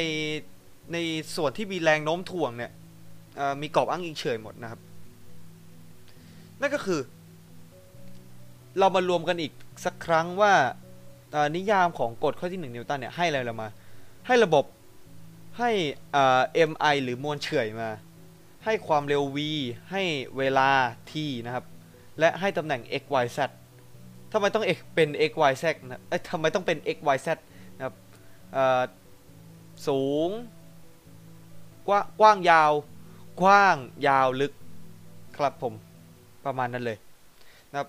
[0.92, 0.96] ใน
[1.36, 2.72] ส่วนที่มีแรงโน้มถ่วงเนี่ย
[3.62, 4.80] มีกรอบอ้างอิงเฉยหมดนะครับ
[6.60, 7.00] นั่นก็คือ
[8.78, 9.52] เรามารวมกันอีก
[9.84, 10.52] สักครั้งว่า
[11.56, 13.68] นิยามของกฎข้อที่ 1 นิวตันเนี่ยให้อะไรเรามา
[14.26, 14.64] ให้ระบบ
[15.58, 15.70] ให้
[16.70, 17.90] mi หรือมวลเฉยมา
[18.64, 19.38] ให้ความเร็ว v
[19.90, 20.02] ให้
[20.38, 20.70] เวลา
[21.10, 21.12] t
[21.46, 21.64] นะครับ
[22.18, 23.38] และให้ตำแหน่ง x y z
[24.32, 27.28] ทำไมต้อง x เป็น x y z นะเอ้ยทำไมต้องเป็น x y z
[27.76, 27.94] นะครับ
[29.88, 30.30] สูง
[31.88, 32.72] กว้างกว้างยาว
[33.40, 34.52] กว้างยาวลึก
[35.36, 35.74] ครับผม
[36.44, 36.98] ประมาณนั้นเลย
[37.70, 37.88] นะครับ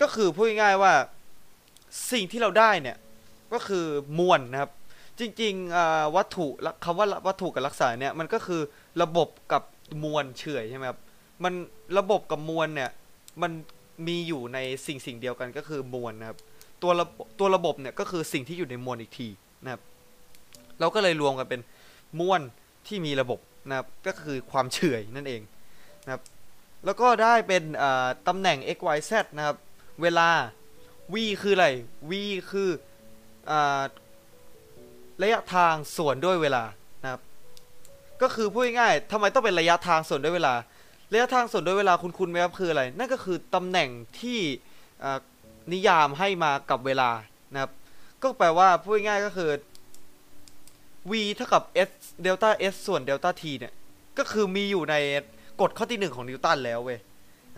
[0.00, 0.92] ก็คือพูดง่ายๆว่า
[2.12, 2.96] สิ่งที่เราได้เนี่ย
[3.52, 3.84] ก็คือ
[4.18, 4.70] มวลนะครับ
[5.18, 8.60] จริงๆวัตถุละคำว่าวัตถุกับลักษณะเนี่ยมันก็คือ
[9.02, 9.62] ระบบกับ
[10.04, 11.00] มวลเฉอยใช่ไหมครับ
[11.44, 11.52] มัน
[11.98, 12.90] ระบบกับมวลเนี่ย
[13.42, 13.52] มัน
[14.06, 16.38] มีอยู่ในสิ่งสิ่งเดียวกันก็คือมวลนะครับ
[16.82, 19.28] ตัวระบบตัวระบบเนี่ยก็คือสิ่งที่อยู่ในมวลอีกที
[19.64, 19.82] นะครับ
[20.80, 21.60] เราก็เลยรวมกันเป็น
[22.20, 22.40] มวล
[22.86, 25.42] ที่มีระบบนะครับก็คือความเฉอยนั่นเอง
[26.04, 26.22] นะครับ
[26.84, 27.62] แล้วก็ได้เป็น
[28.28, 29.56] ตำแหน่ง x y z นะครับ
[30.02, 30.28] เวลา
[31.12, 31.68] v คืออะไร
[32.10, 32.12] v
[32.50, 32.68] คือ
[33.50, 33.52] อ
[35.22, 36.64] ระยะทางส่วนด้วยเวลา
[37.02, 37.20] นะครับ
[38.22, 40.54] ก็คือพูดง่ายๆทำไมต้องเป็นระยะทางส่วนด้วยเวลา
[41.12, 43.88] ระยะทางส่วนด้วยเวลาคุณคุณไหมครับคืออะไร นั่นก็คือตำแหน่ง
[44.20, 44.38] ที่
[45.72, 47.10] นิยามให้มากับเวลา
[47.52, 47.70] นะครับ
[48.22, 49.50] ก็แปลว่าพูดง่ายก็คือ
[51.10, 51.90] v เท่ากับ s
[52.22, 53.72] เดลต้า s ส่วนเดลต้า t เนี่ย
[54.18, 54.94] ก็คือมีอยู่ใน
[55.60, 56.98] กฎข้อที่หนึ่งของนิวตันแล้วเว้ย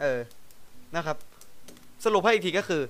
[0.00, 0.20] เออ
[0.96, 1.16] นะครับ
[2.04, 2.83] สรุปให้อีกทีก็คือ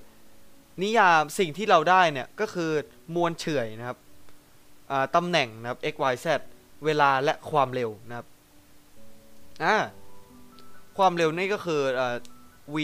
[0.83, 2.71] นิยามสิ่งที่เราได้เนี่ย ก็คือ
[3.15, 3.97] มวลเฉอยนะครับ
[5.15, 6.27] ตำแหน่งนะครับ x y z
[6.85, 8.27] เวลาและความเร็วนะครับ
[9.63, 9.75] อ่า
[10.97, 12.01] ความเร็วนี่ก็คืออ
[12.75, 12.77] v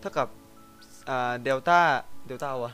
[0.00, 0.28] เท่ากับ
[1.42, 1.80] เดลต้า
[2.26, 2.72] เดลต้าวะ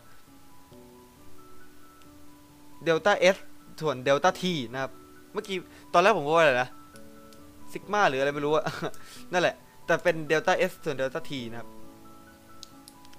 [2.85, 3.37] เดลต้า s
[3.81, 4.91] ส่วนเดลต้า t นะครับ
[5.33, 5.57] เมื่อกี้
[5.93, 6.69] ตอนแรกผมก็ว่าอะไรนะ
[7.73, 8.65] ซิกมาหรืออะไรไม่รู้อะ
[9.33, 9.55] นั่นแหละ
[9.87, 11.69] แต่เป็นเดลต้า s ส่วนเดลต้า t นะครับ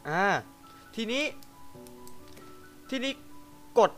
[0.09, 0.25] อ่า
[0.95, 1.23] ทีนี้
[2.89, 3.11] ทีนี้
[3.79, 3.91] กฎ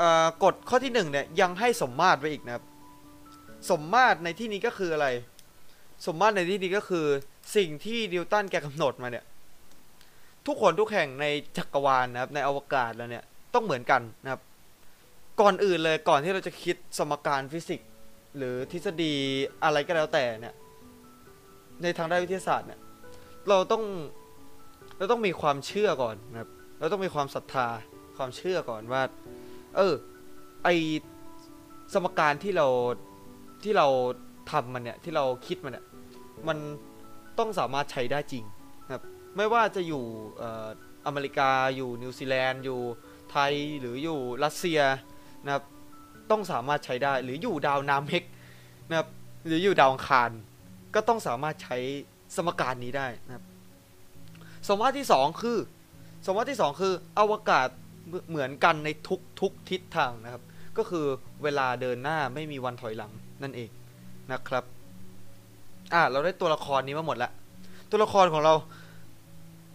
[0.00, 2.64] อ่ากฎข้อที่หนึ่งเนี่ยยังให้สมมาตรไว้อีกนะครับ
[3.70, 5.06] สมมาตรในที่นี้ก็คืออะไร
[6.06, 7.06] สมมาตรในที่นี้ก็คือ
[7.56, 9.24] สิ่งที่นิวตันแกกำหนดมาเนี่ย
[10.46, 14.40] ทุกคนทุกแห่งในจักรวาลนะครับในอวกาศแล้วเนี่ยต้องเหมือนกันนะครับ
[15.40, 17.90] ก่อนอื่นเลยก่อนที่เราจะคิดสมการฟิสิกส์
[18.36, 19.14] หรือทฤษฎี
[19.64, 20.54] อะไรก็แล้วแต่เนี่ย
[21.82, 22.80] ในทางด้านวิทยาศาสตร์เนี่ย
[23.48, 23.84] เราต้อง
[24.98, 27.66] เราต้องมีความเชื่อก่อนนะครับ เราต้องมีความศรัทธา
[28.16, 29.02] ความเชื่อก่อนว่า
[29.76, 29.94] เออ
[30.64, 30.68] ไอ้
[31.94, 32.68] สมการที่เรา
[33.62, 33.86] ที่เรา
[34.50, 35.84] ทำมันเนี่ย ที่เราคิดมันเนี่ย
[36.48, 36.58] มัน
[37.38, 38.44] ต้องสามารถใช้ได้จริง
[38.84, 39.02] นะครับ
[39.36, 40.04] ไม่ว่าจะอยู่
[40.42, 40.68] ออ
[41.06, 42.80] อเมริกาอยู่นิวซีแลนด์อยู่
[43.30, 44.80] ไทยหรืออยู่รัสเซีย
[45.44, 45.64] นะครับ
[46.30, 48.22] ต้องสามารถใช้ได้หรืออยู่ดาวนาเม็ก
[48.88, 49.08] นะครับ
[49.46, 50.30] หรืออยู่ดาวอังคาร
[50.94, 51.78] ก็ต้องสามารถใช้
[52.36, 53.44] สมการนี้ได้นะครับ
[54.66, 55.58] สมมติที่สองคือ
[56.26, 57.68] สมมติที่สองคืออวกาศ
[58.28, 60.42] เหมือนกันในทุกทุกทิศทางนะครับ
[60.78, 61.06] ก็คือ
[61.42, 63.70] เวลาเดินหน้าไม่มีวันถอยหลังนั่นเอง
[64.32, 64.64] นะครับ
[65.92, 67.32] อ่าเราได้ตัวละครนี้มาหมดแล้ว
[67.90, 68.54] ตัวละครของเรา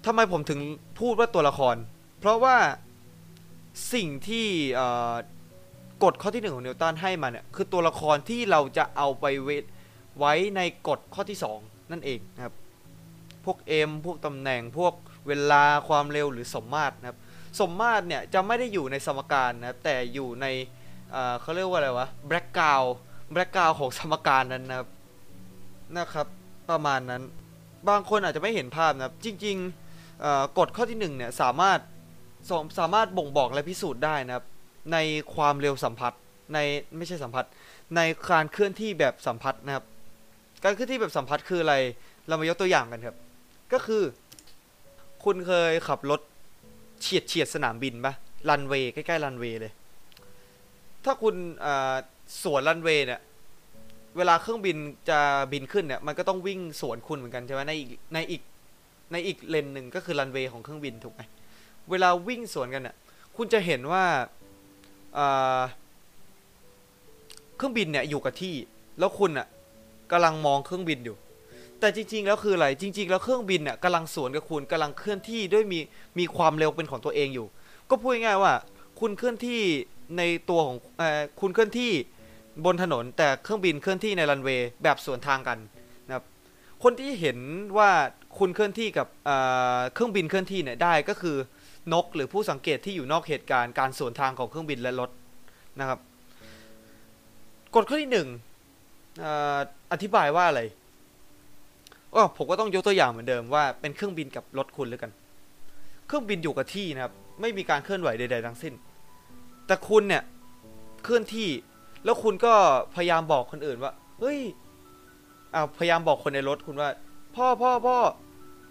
[0.05, 0.59] ทำไมผมถึง
[0.99, 1.75] พูดว่าตัวละคร
[2.19, 2.57] เพราะว่า
[3.93, 4.47] สิ่งที่
[6.03, 9.65] กฎข้อที่หนึ่งของนิวตันให้มาเนี่ยคือตัวละครที่เราจะเอาไปเวท
[10.19, 11.59] ไว้ในกฎข้อที่สอง
[11.91, 12.53] นั่นเองนะครับ
[13.45, 13.57] พวก
[13.89, 14.93] M พวกตำแหน่งพวก
[15.27, 17.19] เวลาความเร็วหรือสมมาตรนะครับ
[17.59, 20.45] สมมาตรเนี่ยจะไม่ได้อยู่ในสมการนะครับแต่อยู่ใน
[21.11, 22.83] เเขาเรียกว่าอะไรวะแบล็กกราว
[23.31, 24.89] แบล็กกราวของสมการนั้นนะครับ
[25.97, 26.27] นะครับ
[26.69, 27.23] ประมาณนั้น
[27.89, 31.79] บางคนอาจจะไม่เห็นภาพนะครับ จริงๆกฎข้อที่หนึ่งเนี่ยสามารถ
[32.49, 34.45] สมสามารถบ่งบอกและพิสูจน์ได้นะครับ
[34.93, 34.97] ใน
[35.35, 36.13] ความเร็วสัมผัส
[36.53, 36.59] ใน
[36.97, 37.45] ไม่ใช่สัมผัส
[37.95, 39.85] ในการเคลื่อนที่แบบสัมผัสนะครับ
[40.63, 41.75] การเคลื่อนที่แบบสัมผัสคืออะไร
[42.27, 43.17] เรามายกตัวอย่างกันครับ
[43.73, 44.03] ก็คือ
[45.23, 46.21] คุณเคยขับรถ
[47.01, 48.13] เฉียดเฉียดสนามบินปะ
[48.49, 49.71] รันเวย์ใกล้ๆรันเวย์เลย
[51.05, 51.35] ถ้าคุณ
[52.43, 53.19] สวนรันเวย์เนี่ย
[54.17, 54.77] เวลาเครื่องบิน
[55.09, 55.19] จะ
[55.53, 58.41] บินขึ้นเนี่ยมันก็ต้องวิ่งสวนคุณเหมือนกันใช่ไหมในอีกในอีก
[59.11, 61.21] ในอีกเลนหนึ่งก็คือรันเวย์ของเครื่องบินถูกไหม
[61.91, 62.95] เวลาวิ่งสวนกันเนี่ย
[63.37, 64.03] คุณจะเห็นว่า
[67.55, 68.55] เครื่องบินเนี่ยอยู่กับที่
[68.99, 69.47] แล้วคุณอะ
[70.11, 71.17] กำลังมองเครื่องบินอยู่
[71.79, 75.79] แต่จริง ๆ แล้วคืออะไร จริง ๆ แล้วเครื่องบินเนี่ยกำลังสวนกับคุณกำลังเคลื่อนที่ด้วยมี
[76.19, 77.47] มีความเร็วเป็นของตัวเองอยู่
[77.89, 78.53] ก็พูดง่ายๆว่า
[78.99, 79.61] คุณเคลื่อนที่
[80.17, 81.03] ในตัวของอ
[81.41, 81.91] คุณเคลื่อนที่
[82.65, 85.57] บนถนน แต่เครื่องบินเคลื่อนที่ในรันเวย์แบบสวนทางกัน
[86.07, 86.23] นะครับ
[86.83, 87.37] คนที่เห็น
[87.77, 87.91] ว่า
[88.39, 89.07] คุณเคลื่อนที่กับ
[89.93, 91.37] เครื่องบินเคลื่อนที่เนี่ยได้ก็คือ
[91.93, 95.09] นกหรือผู้สังเกตที่อยู่นอกเหตุการณ์การสวนทางของเครื่องบินและรถ
[95.79, 95.99] นะครับ
[97.75, 98.27] กฎข้อที่หนึ่ง
[99.23, 99.25] อ
[99.91, 100.61] อธิบายว่าอะไร
[102.15, 105.11] ก็ผมก็ต้องยกตัวอย่างเหมือนเดิมว่าเป็นเครื่องบินกับรถคุณแล้วกัน
[106.07, 108.73] เครื่องบินอยู่กับที่นะครับ ไม่มีการเคลื่อนไหวใด ๆ ทั้งสิ้น
[109.67, 110.23] แต่คุณเนี่ย
[111.03, 111.49] เคลื่อนที่
[112.05, 112.53] แล้วคุณก็
[112.95, 114.39] พยายามบอกคนอื่นว่า เฮ้ย
[115.53, 116.89] อาพยายามบอกคนในรถคุณว่า
[117.35, 117.97] พ่อพ่อพ่อ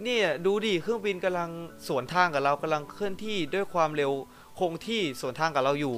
[0.05, 1.51] เนี่ยดูดิเครื่องบินกำลัง
[1.89, 4.13] สวนทางกับเรากำลังเคลื่อนที่ด้วยความเร็ว
[4.59, 5.97] คงที่สวนทางกับเราอยู่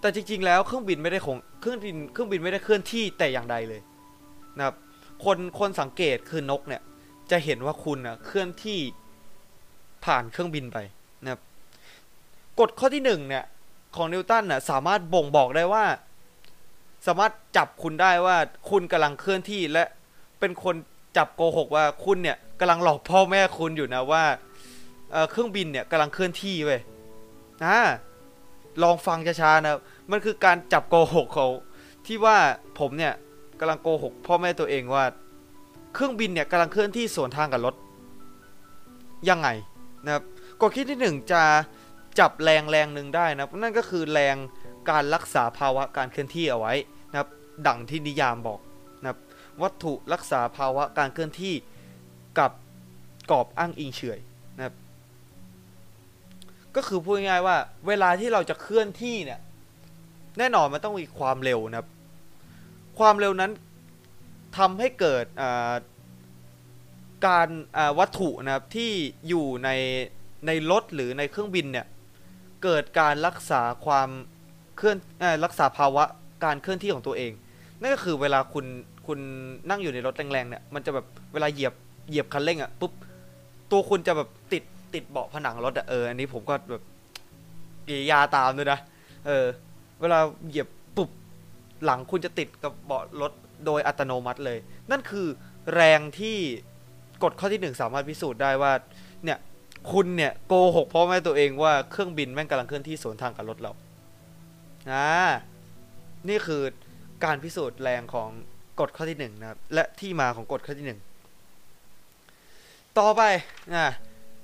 [0.00, 3.80] แต่จริง ๆ แล้วเครื่องบินไม่ได้คงเครื่องบินเครื่องบินไม่ได้เคลื่อนที่แต่อย่างใดเลย
[4.58, 4.74] นะครับ
[5.24, 6.82] คนคนสังเกตคือนกเนี่ย
[7.30, 8.80] จะเห็นว่าคุณนะเคลื่อนที่
[10.04, 10.78] ผ่านเครื่องบินไป
[11.22, 11.40] นะครับ
[12.60, 13.44] กฎข้อที่หนึ่งเนี่ย
[13.96, 15.84] ของนิวตันน่ะสามารถบ่งบอกได้ว่า
[17.06, 18.36] สามารถจับคุณได้ว่า
[18.70, 19.84] คุณกำลังเคลื่อนที่และ
[20.40, 20.74] เป็นคน
[21.16, 24.24] จับโกหกว่าคุณเนี่ยกำลังหลอกพ่อแม่คุณอยู่นะว่า
[25.12, 26.80] เเครื่องบินเนี่ยกำลังเคลื่อนที่เว้ย
[27.64, 27.78] อ่า
[28.82, 31.48] ลองฟังช้าๆนะครับมันคือการจับโกหกเขา
[32.06, 32.36] ที่ว่า
[32.78, 33.14] ผมเนี่ย
[33.60, 35.04] กำลังโกหกพ่อแม่ตัวเองว่า
[35.94, 37.74] เครื่องบินเนี่ยกำลังเคลื่อนที่สวนทางกับรถ
[39.28, 39.48] ยังไง
[40.04, 40.22] นะครับ
[40.60, 41.42] กฎคิดที่หนึ่งจะ
[42.18, 44.36] จับแรงแรงหนึ่งได้นะนั่นก็คือแรง
[44.90, 46.74] การรักษาภาวะการเคลื่อนที่เอาไว้
[47.10, 47.28] นะครับ
[47.66, 48.58] ดังที่นิยามบอก
[49.62, 51.54] วัตถุรักษาภาวะการเคลื่อนที่
[52.38, 52.50] กับ
[53.30, 54.20] กรอบอ้างอิงเฉย
[54.56, 54.74] นะครับ
[56.76, 59.40] ก็คือพูดง่ายๆว่า เวลาที่เราจะเคลื่อนที่เนี่ย
[60.38, 61.88] แน่นอนมันต้องมีความเร็วนะครับ
[62.98, 63.52] ความเร็วนั้น
[64.58, 65.24] ทำให้เกิด
[67.26, 67.48] การ
[67.98, 68.92] วัตถุนะครับที่
[69.28, 69.70] อยู่ใน
[70.46, 71.86] ในรถหรือในเครื่องบินเนี่ย
[72.62, 74.08] เกิดการรักษาความ
[74.76, 74.96] เคลื่อน
[75.44, 76.04] รักษาภาวะ
[76.44, 77.32] การเคลื่อนที่ของตัวเอง
[77.80, 78.66] นั่นก็คือเวลาคุณ
[79.06, 79.18] คุณ
[79.70, 81.74] นั่งอยู่ในรถแรงๆเนี่ยมันจะแบบเวลาเหยียบ
[82.08, 82.92] เหยียบคันเร่งอะ่ะปุ๊บ
[83.70, 84.64] ตัวคุณจะแบบติด
[84.94, 86.82] ติดเบาะผนังรถอะ่ะเอออันนี้ผมก็แบบ
[87.88, 88.78] กิยาตามด้วยนะ
[89.26, 89.46] เออ
[90.00, 91.10] เวลาเหยียบปุ๊บ
[91.84, 93.32] หลังคุณจะติดกับเบาะรถ
[93.66, 94.58] โดยอัตโนมัติเลย
[94.90, 95.26] นั่นคือ
[95.74, 96.36] แรงที่
[97.22, 98.72] กฎข้อที่หนึ่งสามารถพิสูจน์ได้ว่า
[99.24, 99.38] เนี่ย
[99.92, 103.72] คุณเนี่ยโกหกพ่อแม่ตัวเองว่าเครื่องบินแม่งกำลังเคลื่อนที่สวนทางกับรถเรา
[104.92, 105.08] อ่า
[106.28, 106.62] นี่คือ
[107.24, 108.28] การพิสูจน์แรงของ
[108.80, 111.00] กฎข้อที่หนึ่งนะครับ และที่มาของกฎข้อที่หนึ่ง
[112.98, 113.22] ต่อไป
[113.72, 113.92] นะ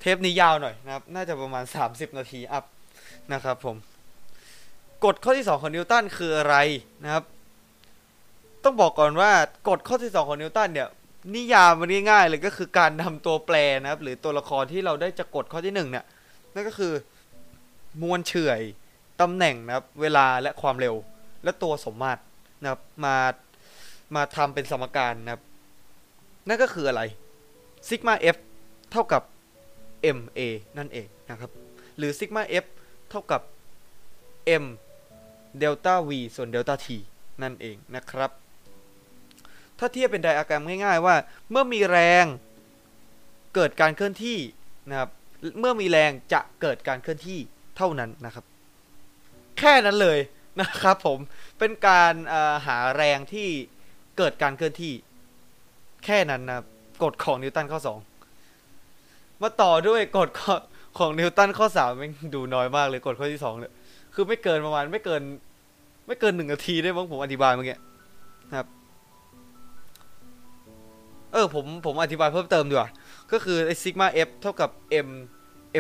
[0.01, 2.65] เทปนี้ยาวหน่อยนะครับ น่าจะประมาณ 30 นาทีอัพ
[3.33, 3.77] นะครับผม
[5.05, 6.57] กฎข้อที่ 2 ของนิวตันคืออะไร
[7.05, 7.25] นะครับ
[8.65, 9.31] ต้องบอกก่อนว่า
[9.69, 10.89] กฎข้อที่ 2 ของนิวตันเนี่ย
[11.35, 16.05] นิยามมันง่ายๆเลยก็คือการนำตัวแปรนะครับ หรือตัวละครที่เราได้จากกฎข้อที่1เนี่ย
[16.55, 16.93] นั่นก็คือ
[18.03, 18.61] มวลเฉื่อย
[19.21, 20.95] ตำแหน่งนะครับ เวลาและความเร็ว
[21.45, 22.21] และตัวสมมาตร
[22.63, 23.17] นะครับมา
[24.15, 25.43] มาทำเป็นสมการนะครับ
[26.49, 27.03] นั่นก็คืออะไร
[27.89, 28.37] ซิกมา f
[28.93, 29.23] เท่ากับ
[30.17, 30.41] ma
[30.79, 31.51] นั่นเองนะครับ
[31.97, 32.65] หรือซิกมา f
[33.11, 33.43] เท่ากับ
[34.63, 34.65] m
[35.59, 36.87] เดลต้า v ส่วนเดลต้า t
[37.43, 38.31] นั่นเองนะครับ
[39.79, 41.17] ถ้าเทียบเป็นไดอะแกรมง่ายๆว่า
[41.51, 42.25] เมื่อมีแรง
[43.55, 44.39] เกิดการเคลื่อนที่
[44.89, 45.11] นะครับ
[45.61, 47.39] เมื่อมีแรงจะเกิดการเคลื่อนที่
[47.77, 48.45] เท่านั้นนะครับ
[49.59, 50.19] แค่นั้นเลย
[50.61, 51.19] นะครับผม
[51.59, 52.15] เป็นการ
[52.67, 53.49] หาแรงที่
[54.19, 54.93] เกิดการเคลื่อนที่
[56.05, 56.61] แค่นั้นนะ
[57.03, 57.79] กฎของนิวตันข้อ
[58.41, 60.29] 2มาต่อด้วยกฎ
[60.99, 63.73] ของนิวตันข้อ3มันดูน้อยมากเลยกฎข้อที่2เนี่ย
[64.15, 65.23] คือไม่เกินประมาณไม่เกิน
[66.07, 67.79] ไม่เกินหนึ่งนาทีได้มั้งผมอธิบายเมื่อกี้
[68.49, 68.67] นะครับ
[71.33, 72.91] เออ ผมผมอธิบายเพิ่มเติมดีกว่า
[73.33, 74.71] ก็คือไอซิกมา f เท่ากับ
[75.07, 75.09] m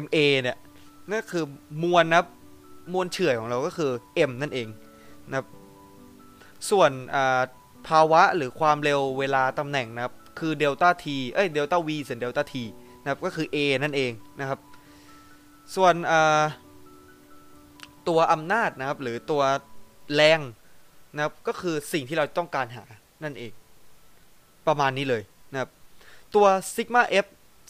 [0.04, 0.58] ma เนี่ย
[1.10, 1.44] นั่นคือ
[1.82, 2.22] มวลนะ
[2.92, 3.90] มวลเฉื่อยของเราก็คือ
[4.28, 4.68] m นั่นเอง
[5.28, 5.46] นะครับ
[6.70, 6.90] ส่วน
[7.88, 12.54] ภาวะหรือความเร็วเวลาตำแหน่งนะครับ คือเดลต้า t เอ้ยเดลต้า v ส่วนเดลต้า t
[13.02, 14.58] นะครับ ก็คือ a นั่นเองนะครับ
[15.74, 15.94] ส่วน
[18.08, 19.42] ตัวอำนาจนะครับ หรือตัว
[20.14, 20.40] แรง
[21.14, 22.84] นะครับ ก็คือสิ่งที่เราต้องการหา
[23.24, 23.52] นั่นเอง
[24.66, 25.70] ประมาณนี้เลยนะครับ
[26.34, 27.26] ตัวซิกมา f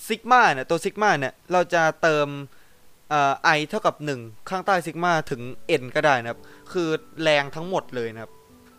[0.07, 2.29] ซิกมาเนี่ยตัวซิกมาเนี่ย เราจะเติม
[3.44, 5.42] i เท่ากับ 1 ข้างใต้ sigma ถึง
[5.83, 6.40] n ก็ได้นะครับ
[6.73, 6.88] คือ
[7.23, 8.33] แรงทั้งหมดเลยนะครับ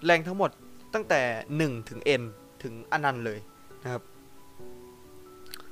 [0.06, 0.52] แรงทั้งหมด
[0.94, 1.22] ตั้งแต่
[1.58, 2.24] 1 ถึง n
[2.64, 3.40] ถึงอนันต์เลย
[3.84, 4.04] นะครับ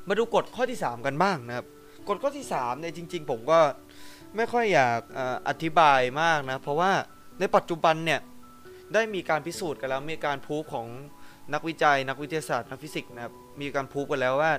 [0.08, 1.66] มาดูกฎข้อที่ 3 กันบ้างนะครับ
[2.10, 3.60] กฎข้อที่3เนี่ยจริง ๆ ผมก็
[4.36, 5.02] ไม่ค่อยอยาก
[5.48, 6.92] อธิบายมากนะ เพราะว่า
[7.40, 8.20] ในปัจจุบันเนี่ย
[8.94, 10.88] ได้มีการพิสูจน์กันแล้ว มีการพูฟของ
[11.54, 14.54] นักวิจัย นักวิทยาศาสตร์นักฟิสิกส์นะครับ มีการพูฟกันแล้วว่า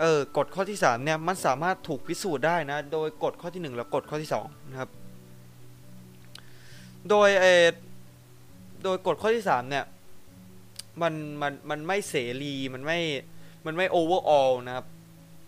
[0.00, 4.90] เออกฎข้อที่3เนี่ยมันสามารถถูกพิสูจน์ได้นะ โดยกฎข้อที่ 1 และกฎข้อที่2นะครับ
[7.10, 7.46] โดยเอ
[8.84, 9.84] โดยกฎข้อที่3เนี่ย
[11.02, 12.98] มันมันมันไม่เสรีมันไม่
[13.66, 14.86] มันไม่ overall นะครับ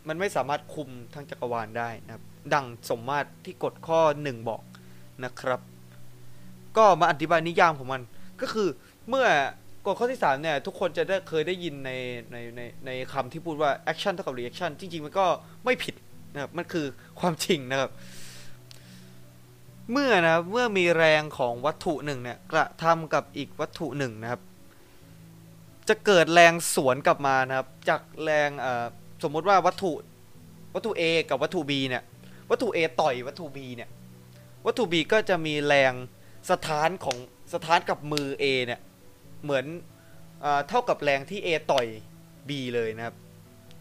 [0.09, 4.63] มันไม่สามารถคุมทั้งจักรวาลได้นะครับ ดังสมมาตรที่กฎข้อ1บอก
[5.25, 5.61] นะครับ
[6.77, 8.03] ก็มาอธิบายนิยามของมัน
[8.41, 8.69] ก็คือ
[9.09, 9.27] เมื่อ
[9.87, 11.91] กฎข้อที่ 3 เนี่ย ทุกคนจะได้เคยได้ยินใน
[12.33, 15.27] ในในในคำที่พูดว่า action เท่ากับ reaction จริง ๆ มันก็
[15.65, 15.95] ไม่ผิด
[16.35, 16.87] นะครับ มันคือ
[17.21, 17.91] ความจริงนะครับ
[19.93, 24.41] เมื่อนะเมื่อมีแรงของวัตถุหนึ่งเนี่ยกระทำกับอีกวัตถุหนึ่งนะครับ
[25.89, 28.51] จะเกิดแรงสวนกลับมานะครับ จากแรง
[29.23, 29.93] สมมติว่าวัตถุ
[30.75, 32.03] วัตถุ A กับวัตถุ B เนี่ย
[32.51, 33.89] วัตถุ A ต่อยวัตถุ B เนี่ย
[34.67, 35.93] วัตถุ B ก็จะมีแรง
[36.51, 37.17] สถานของ
[37.55, 38.81] สถานกับมือ A เนี่ย
[39.43, 39.65] เหมือน
[40.45, 41.87] อเท่ากับแรงที่ A ต่อย
[42.49, 43.15] B เลยนะครับ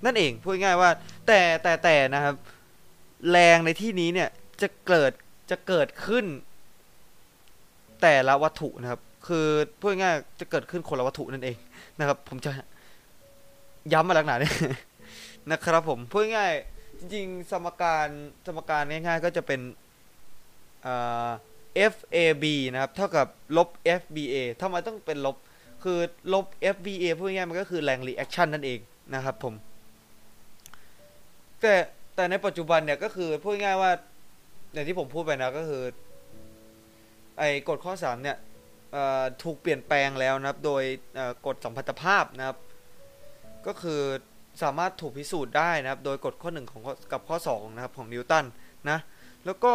[0.06, 0.90] นั่นเองพูดง่ายว่า
[1.28, 2.36] แต่แต่แต่นะครับ
[3.32, 4.30] แรงในที่นี้เนี่ย
[4.62, 5.12] จะเกิด
[5.54, 6.26] จะเกิดขึ้น
[8.02, 9.48] แต่ละวัตถุนะครับ คือ
[9.80, 11.58] พูดง่ายๆจะเกิดขึ้นคนละวัตถุนั่นเอง
[12.00, 12.52] นะครับ ผมจะ
[13.94, 14.56] ย้ำมาลักหนาเนี่ย
[15.52, 18.08] นะครับ ผมพูดง่ายๆจริงๆสมการ
[18.46, 19.60] สมการง่ายๆก็จะเป็น
[20.86, 21.30] อ่า
[21.94, 25.36] FAB นะครับ เท่ากับลบ FBA ทำไมต้องเป็นลบ
[25.84, 26.00] คือ
[26.34, 28.80] ลบ FBA พูดง่ายๆมันก็คือแรง reaction นั่นเอง
[29.14, 29.54] นะครับผม
[31.62, 31.74] แต่
[32.16, 33.92] แต่ในปัจจุบันเนี่ยก็คือพูดง่ายๆว่า
[34.74, 35.84] อย่างที่ผมพูดไปนะก็คือ
[37.40, 38.38] ไอ้กฎข้อ3เนี่ย
[39.44, 40.84] ถูกเปลี่ยนแปลงแล้วนะครับ โดย
[41.46, 42.58] กฎสัมพัทธภาพนะครับ
[43.68, 44.02] ก็คือ
[44.64, 48.46] สามารถถูกพิสูจน์ได้นะครับ โดยกฎข้อ1ของข้อกับข้อ2นะครับของนิวตัน
[48.90, 49.00] นะ
[49.46, 49.74] แล้วก็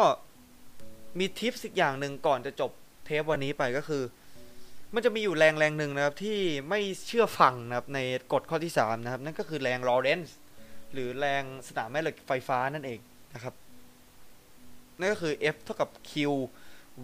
[1.18, 2.70] มีทิปส์อีกอย่างหนึ่งก่อนจะจบ
[3.04, 4.02] เทปวันนี้ไปก็คือ
[4.94, 7.98] มันจะมีอยู่แรงแรงหนึ่งนะครับที่ไม่เชื่อฟังนะครับใน
[8.32, 10.36] กฎข้อที่3นะครับนั่นก็คือแรงลอเรนซ์
[10.92, 13.00] หรือแรงสนามแม่เหล็กไฟฟ้านั่นเอง
[13.34, 13.54] นะครับ
[14.98, 16.12] นั่นก็คือ F เท่ากับ Q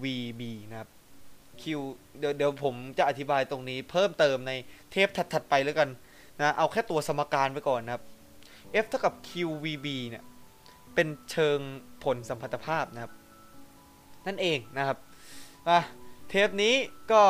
[0.03, 0.91] VB นะครับ
[1.63, 1.65] Q
[2.19, 4.53] เดี๋ยวเดี๋ยวผมจะอธิบายตรงนี้เพิ่มเติมใน
[4.91, 5.89] เทปถัดๆไปแล้วกัน
[6.41, 8.03] นะเอาแค่ตัวสมการไปก่อนนะครับ
[8.85, 10.25] F เท่ากับ QVB เนี่ย
[10.95, 11.59] เป็นเชิง
[12.05, 13.13] ผลสัมพัทธภาพนะครับ
[14.27, 14.99] นั่นเองนะครับ
[15.69, 15.81] อะ
[16.29, 16.75] เทปนี้
[17.13, 17.23] ก็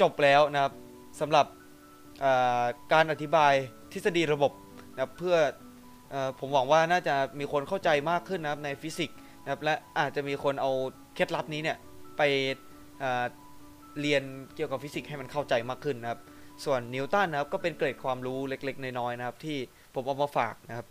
[0.00, 0.72] จบแล้วนะครับ
[1.20, 1.46] สำหรับ
[2.92, 3.52] การอธิบาย
[3.92, 4.52] ทฤษฎีระบบ
[4.94, 5.36] นะบเพื่อ
[6.12, 10.70] ออผมหวังว่าน่าจะมีคนเข้าใจมากขึ้นนะครับในฟิสิกส์ นะครับและอาจจะมีคนเอา
[11.14, 11.78] เคล็ดลับนี้เนี่ย
[12.16, 12.22] ไป
[14.00, 14.22] เรียน
[14.54, 16.20] เกี่ยวกับฟิสิกส์ให้มันเข้าใจมากขึ้นนะครับ
[16.64, 19.58] ส่วนนิวตันนะครับก็เป็นเกร็ดความรู้เล็กๆ น้อยๆนะครับ ที่
[19.94, 20.86] ผมเอามาฝากนะครับ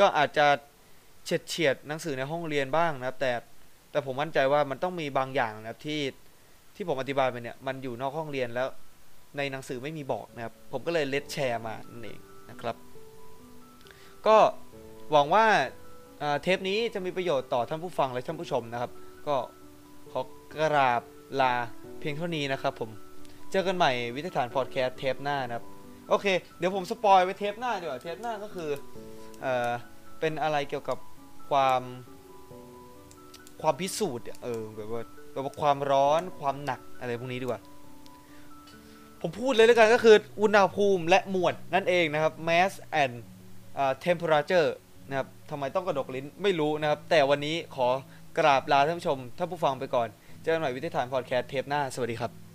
[0.00, 0.46] ก็อาจจะ
[1.24, 3.32] เฉียดเฉียดๆหนังสือในห้องเรียนบ้างนะครับ แต่
[3.90, 6.00] แต่ผมมั่นใจว่ามันต้องมีบางอย่างนะครับที่
[6.74, 8.68] ที่ผมอธิบายไปเนี่ยมันอยู่นอกห้องเรียนแล้ว
[9.36, 12.76] ในหนังสือไม่มีบอกนะครับ ผมก็เลยเลดแชร์มานั่นเองนะครับ
[14.26, 14.36] ก็
[15.12, 15.46] หวังว่า
[16.42, 18.90] เทปนี้จะมีประโยชน์ต่อท่านผู้ฟังและท่านผู้ชมนะครับ
[19.26, 19.36] ก็
[20.12, 20.20] ขอ
[20.54, 21.02] กราบ
[21.40, 21.54] ลา
[22.00, 22.90] เพียงเท่านี้นะครับผม
[23.50, 25.64] เจอกันใหม่วิทยาฐานพอดแคสต์เทปหน้านะครับ
[26.08, 26.26] โอเค
[26.58, 28.70] เดี๋ยวผม spoil ไว้เทปหน้าดีกว่าเทปหน้าก็คือ
[29.42, 29.70] เอ่อ
[30.20, 30.98] เป็นอะไรเกี่ยวกับ
[31.50, 31.82] ความ
[33.62, 35.02] ความพิสูจน์เออแบบว่า
[35.32, 37.60] แบบว่าความร้อนความหนักอะไรพวกนี้ดีกว่า
[39.20, 43.14] ผมพูดเลยแล้วกันก็คืออุณหภูมิและมวลนั่นเองนะครับ mass and
[43.78, 44.68] อ่า temperature
[45.10, 47.88] นะครับทำไมต้องกระดกลิ้นไม่รู้นะครับ แต่วันนี้ขอ
[48.38, 50.08] กราบลาท่านผู้ชมท่านผู้ฟังไปก่อน
[50.42, 52.49] เจอกันใหม่วิทยาฐานพอดแคสต์เทปหน้า สวัสดีครับ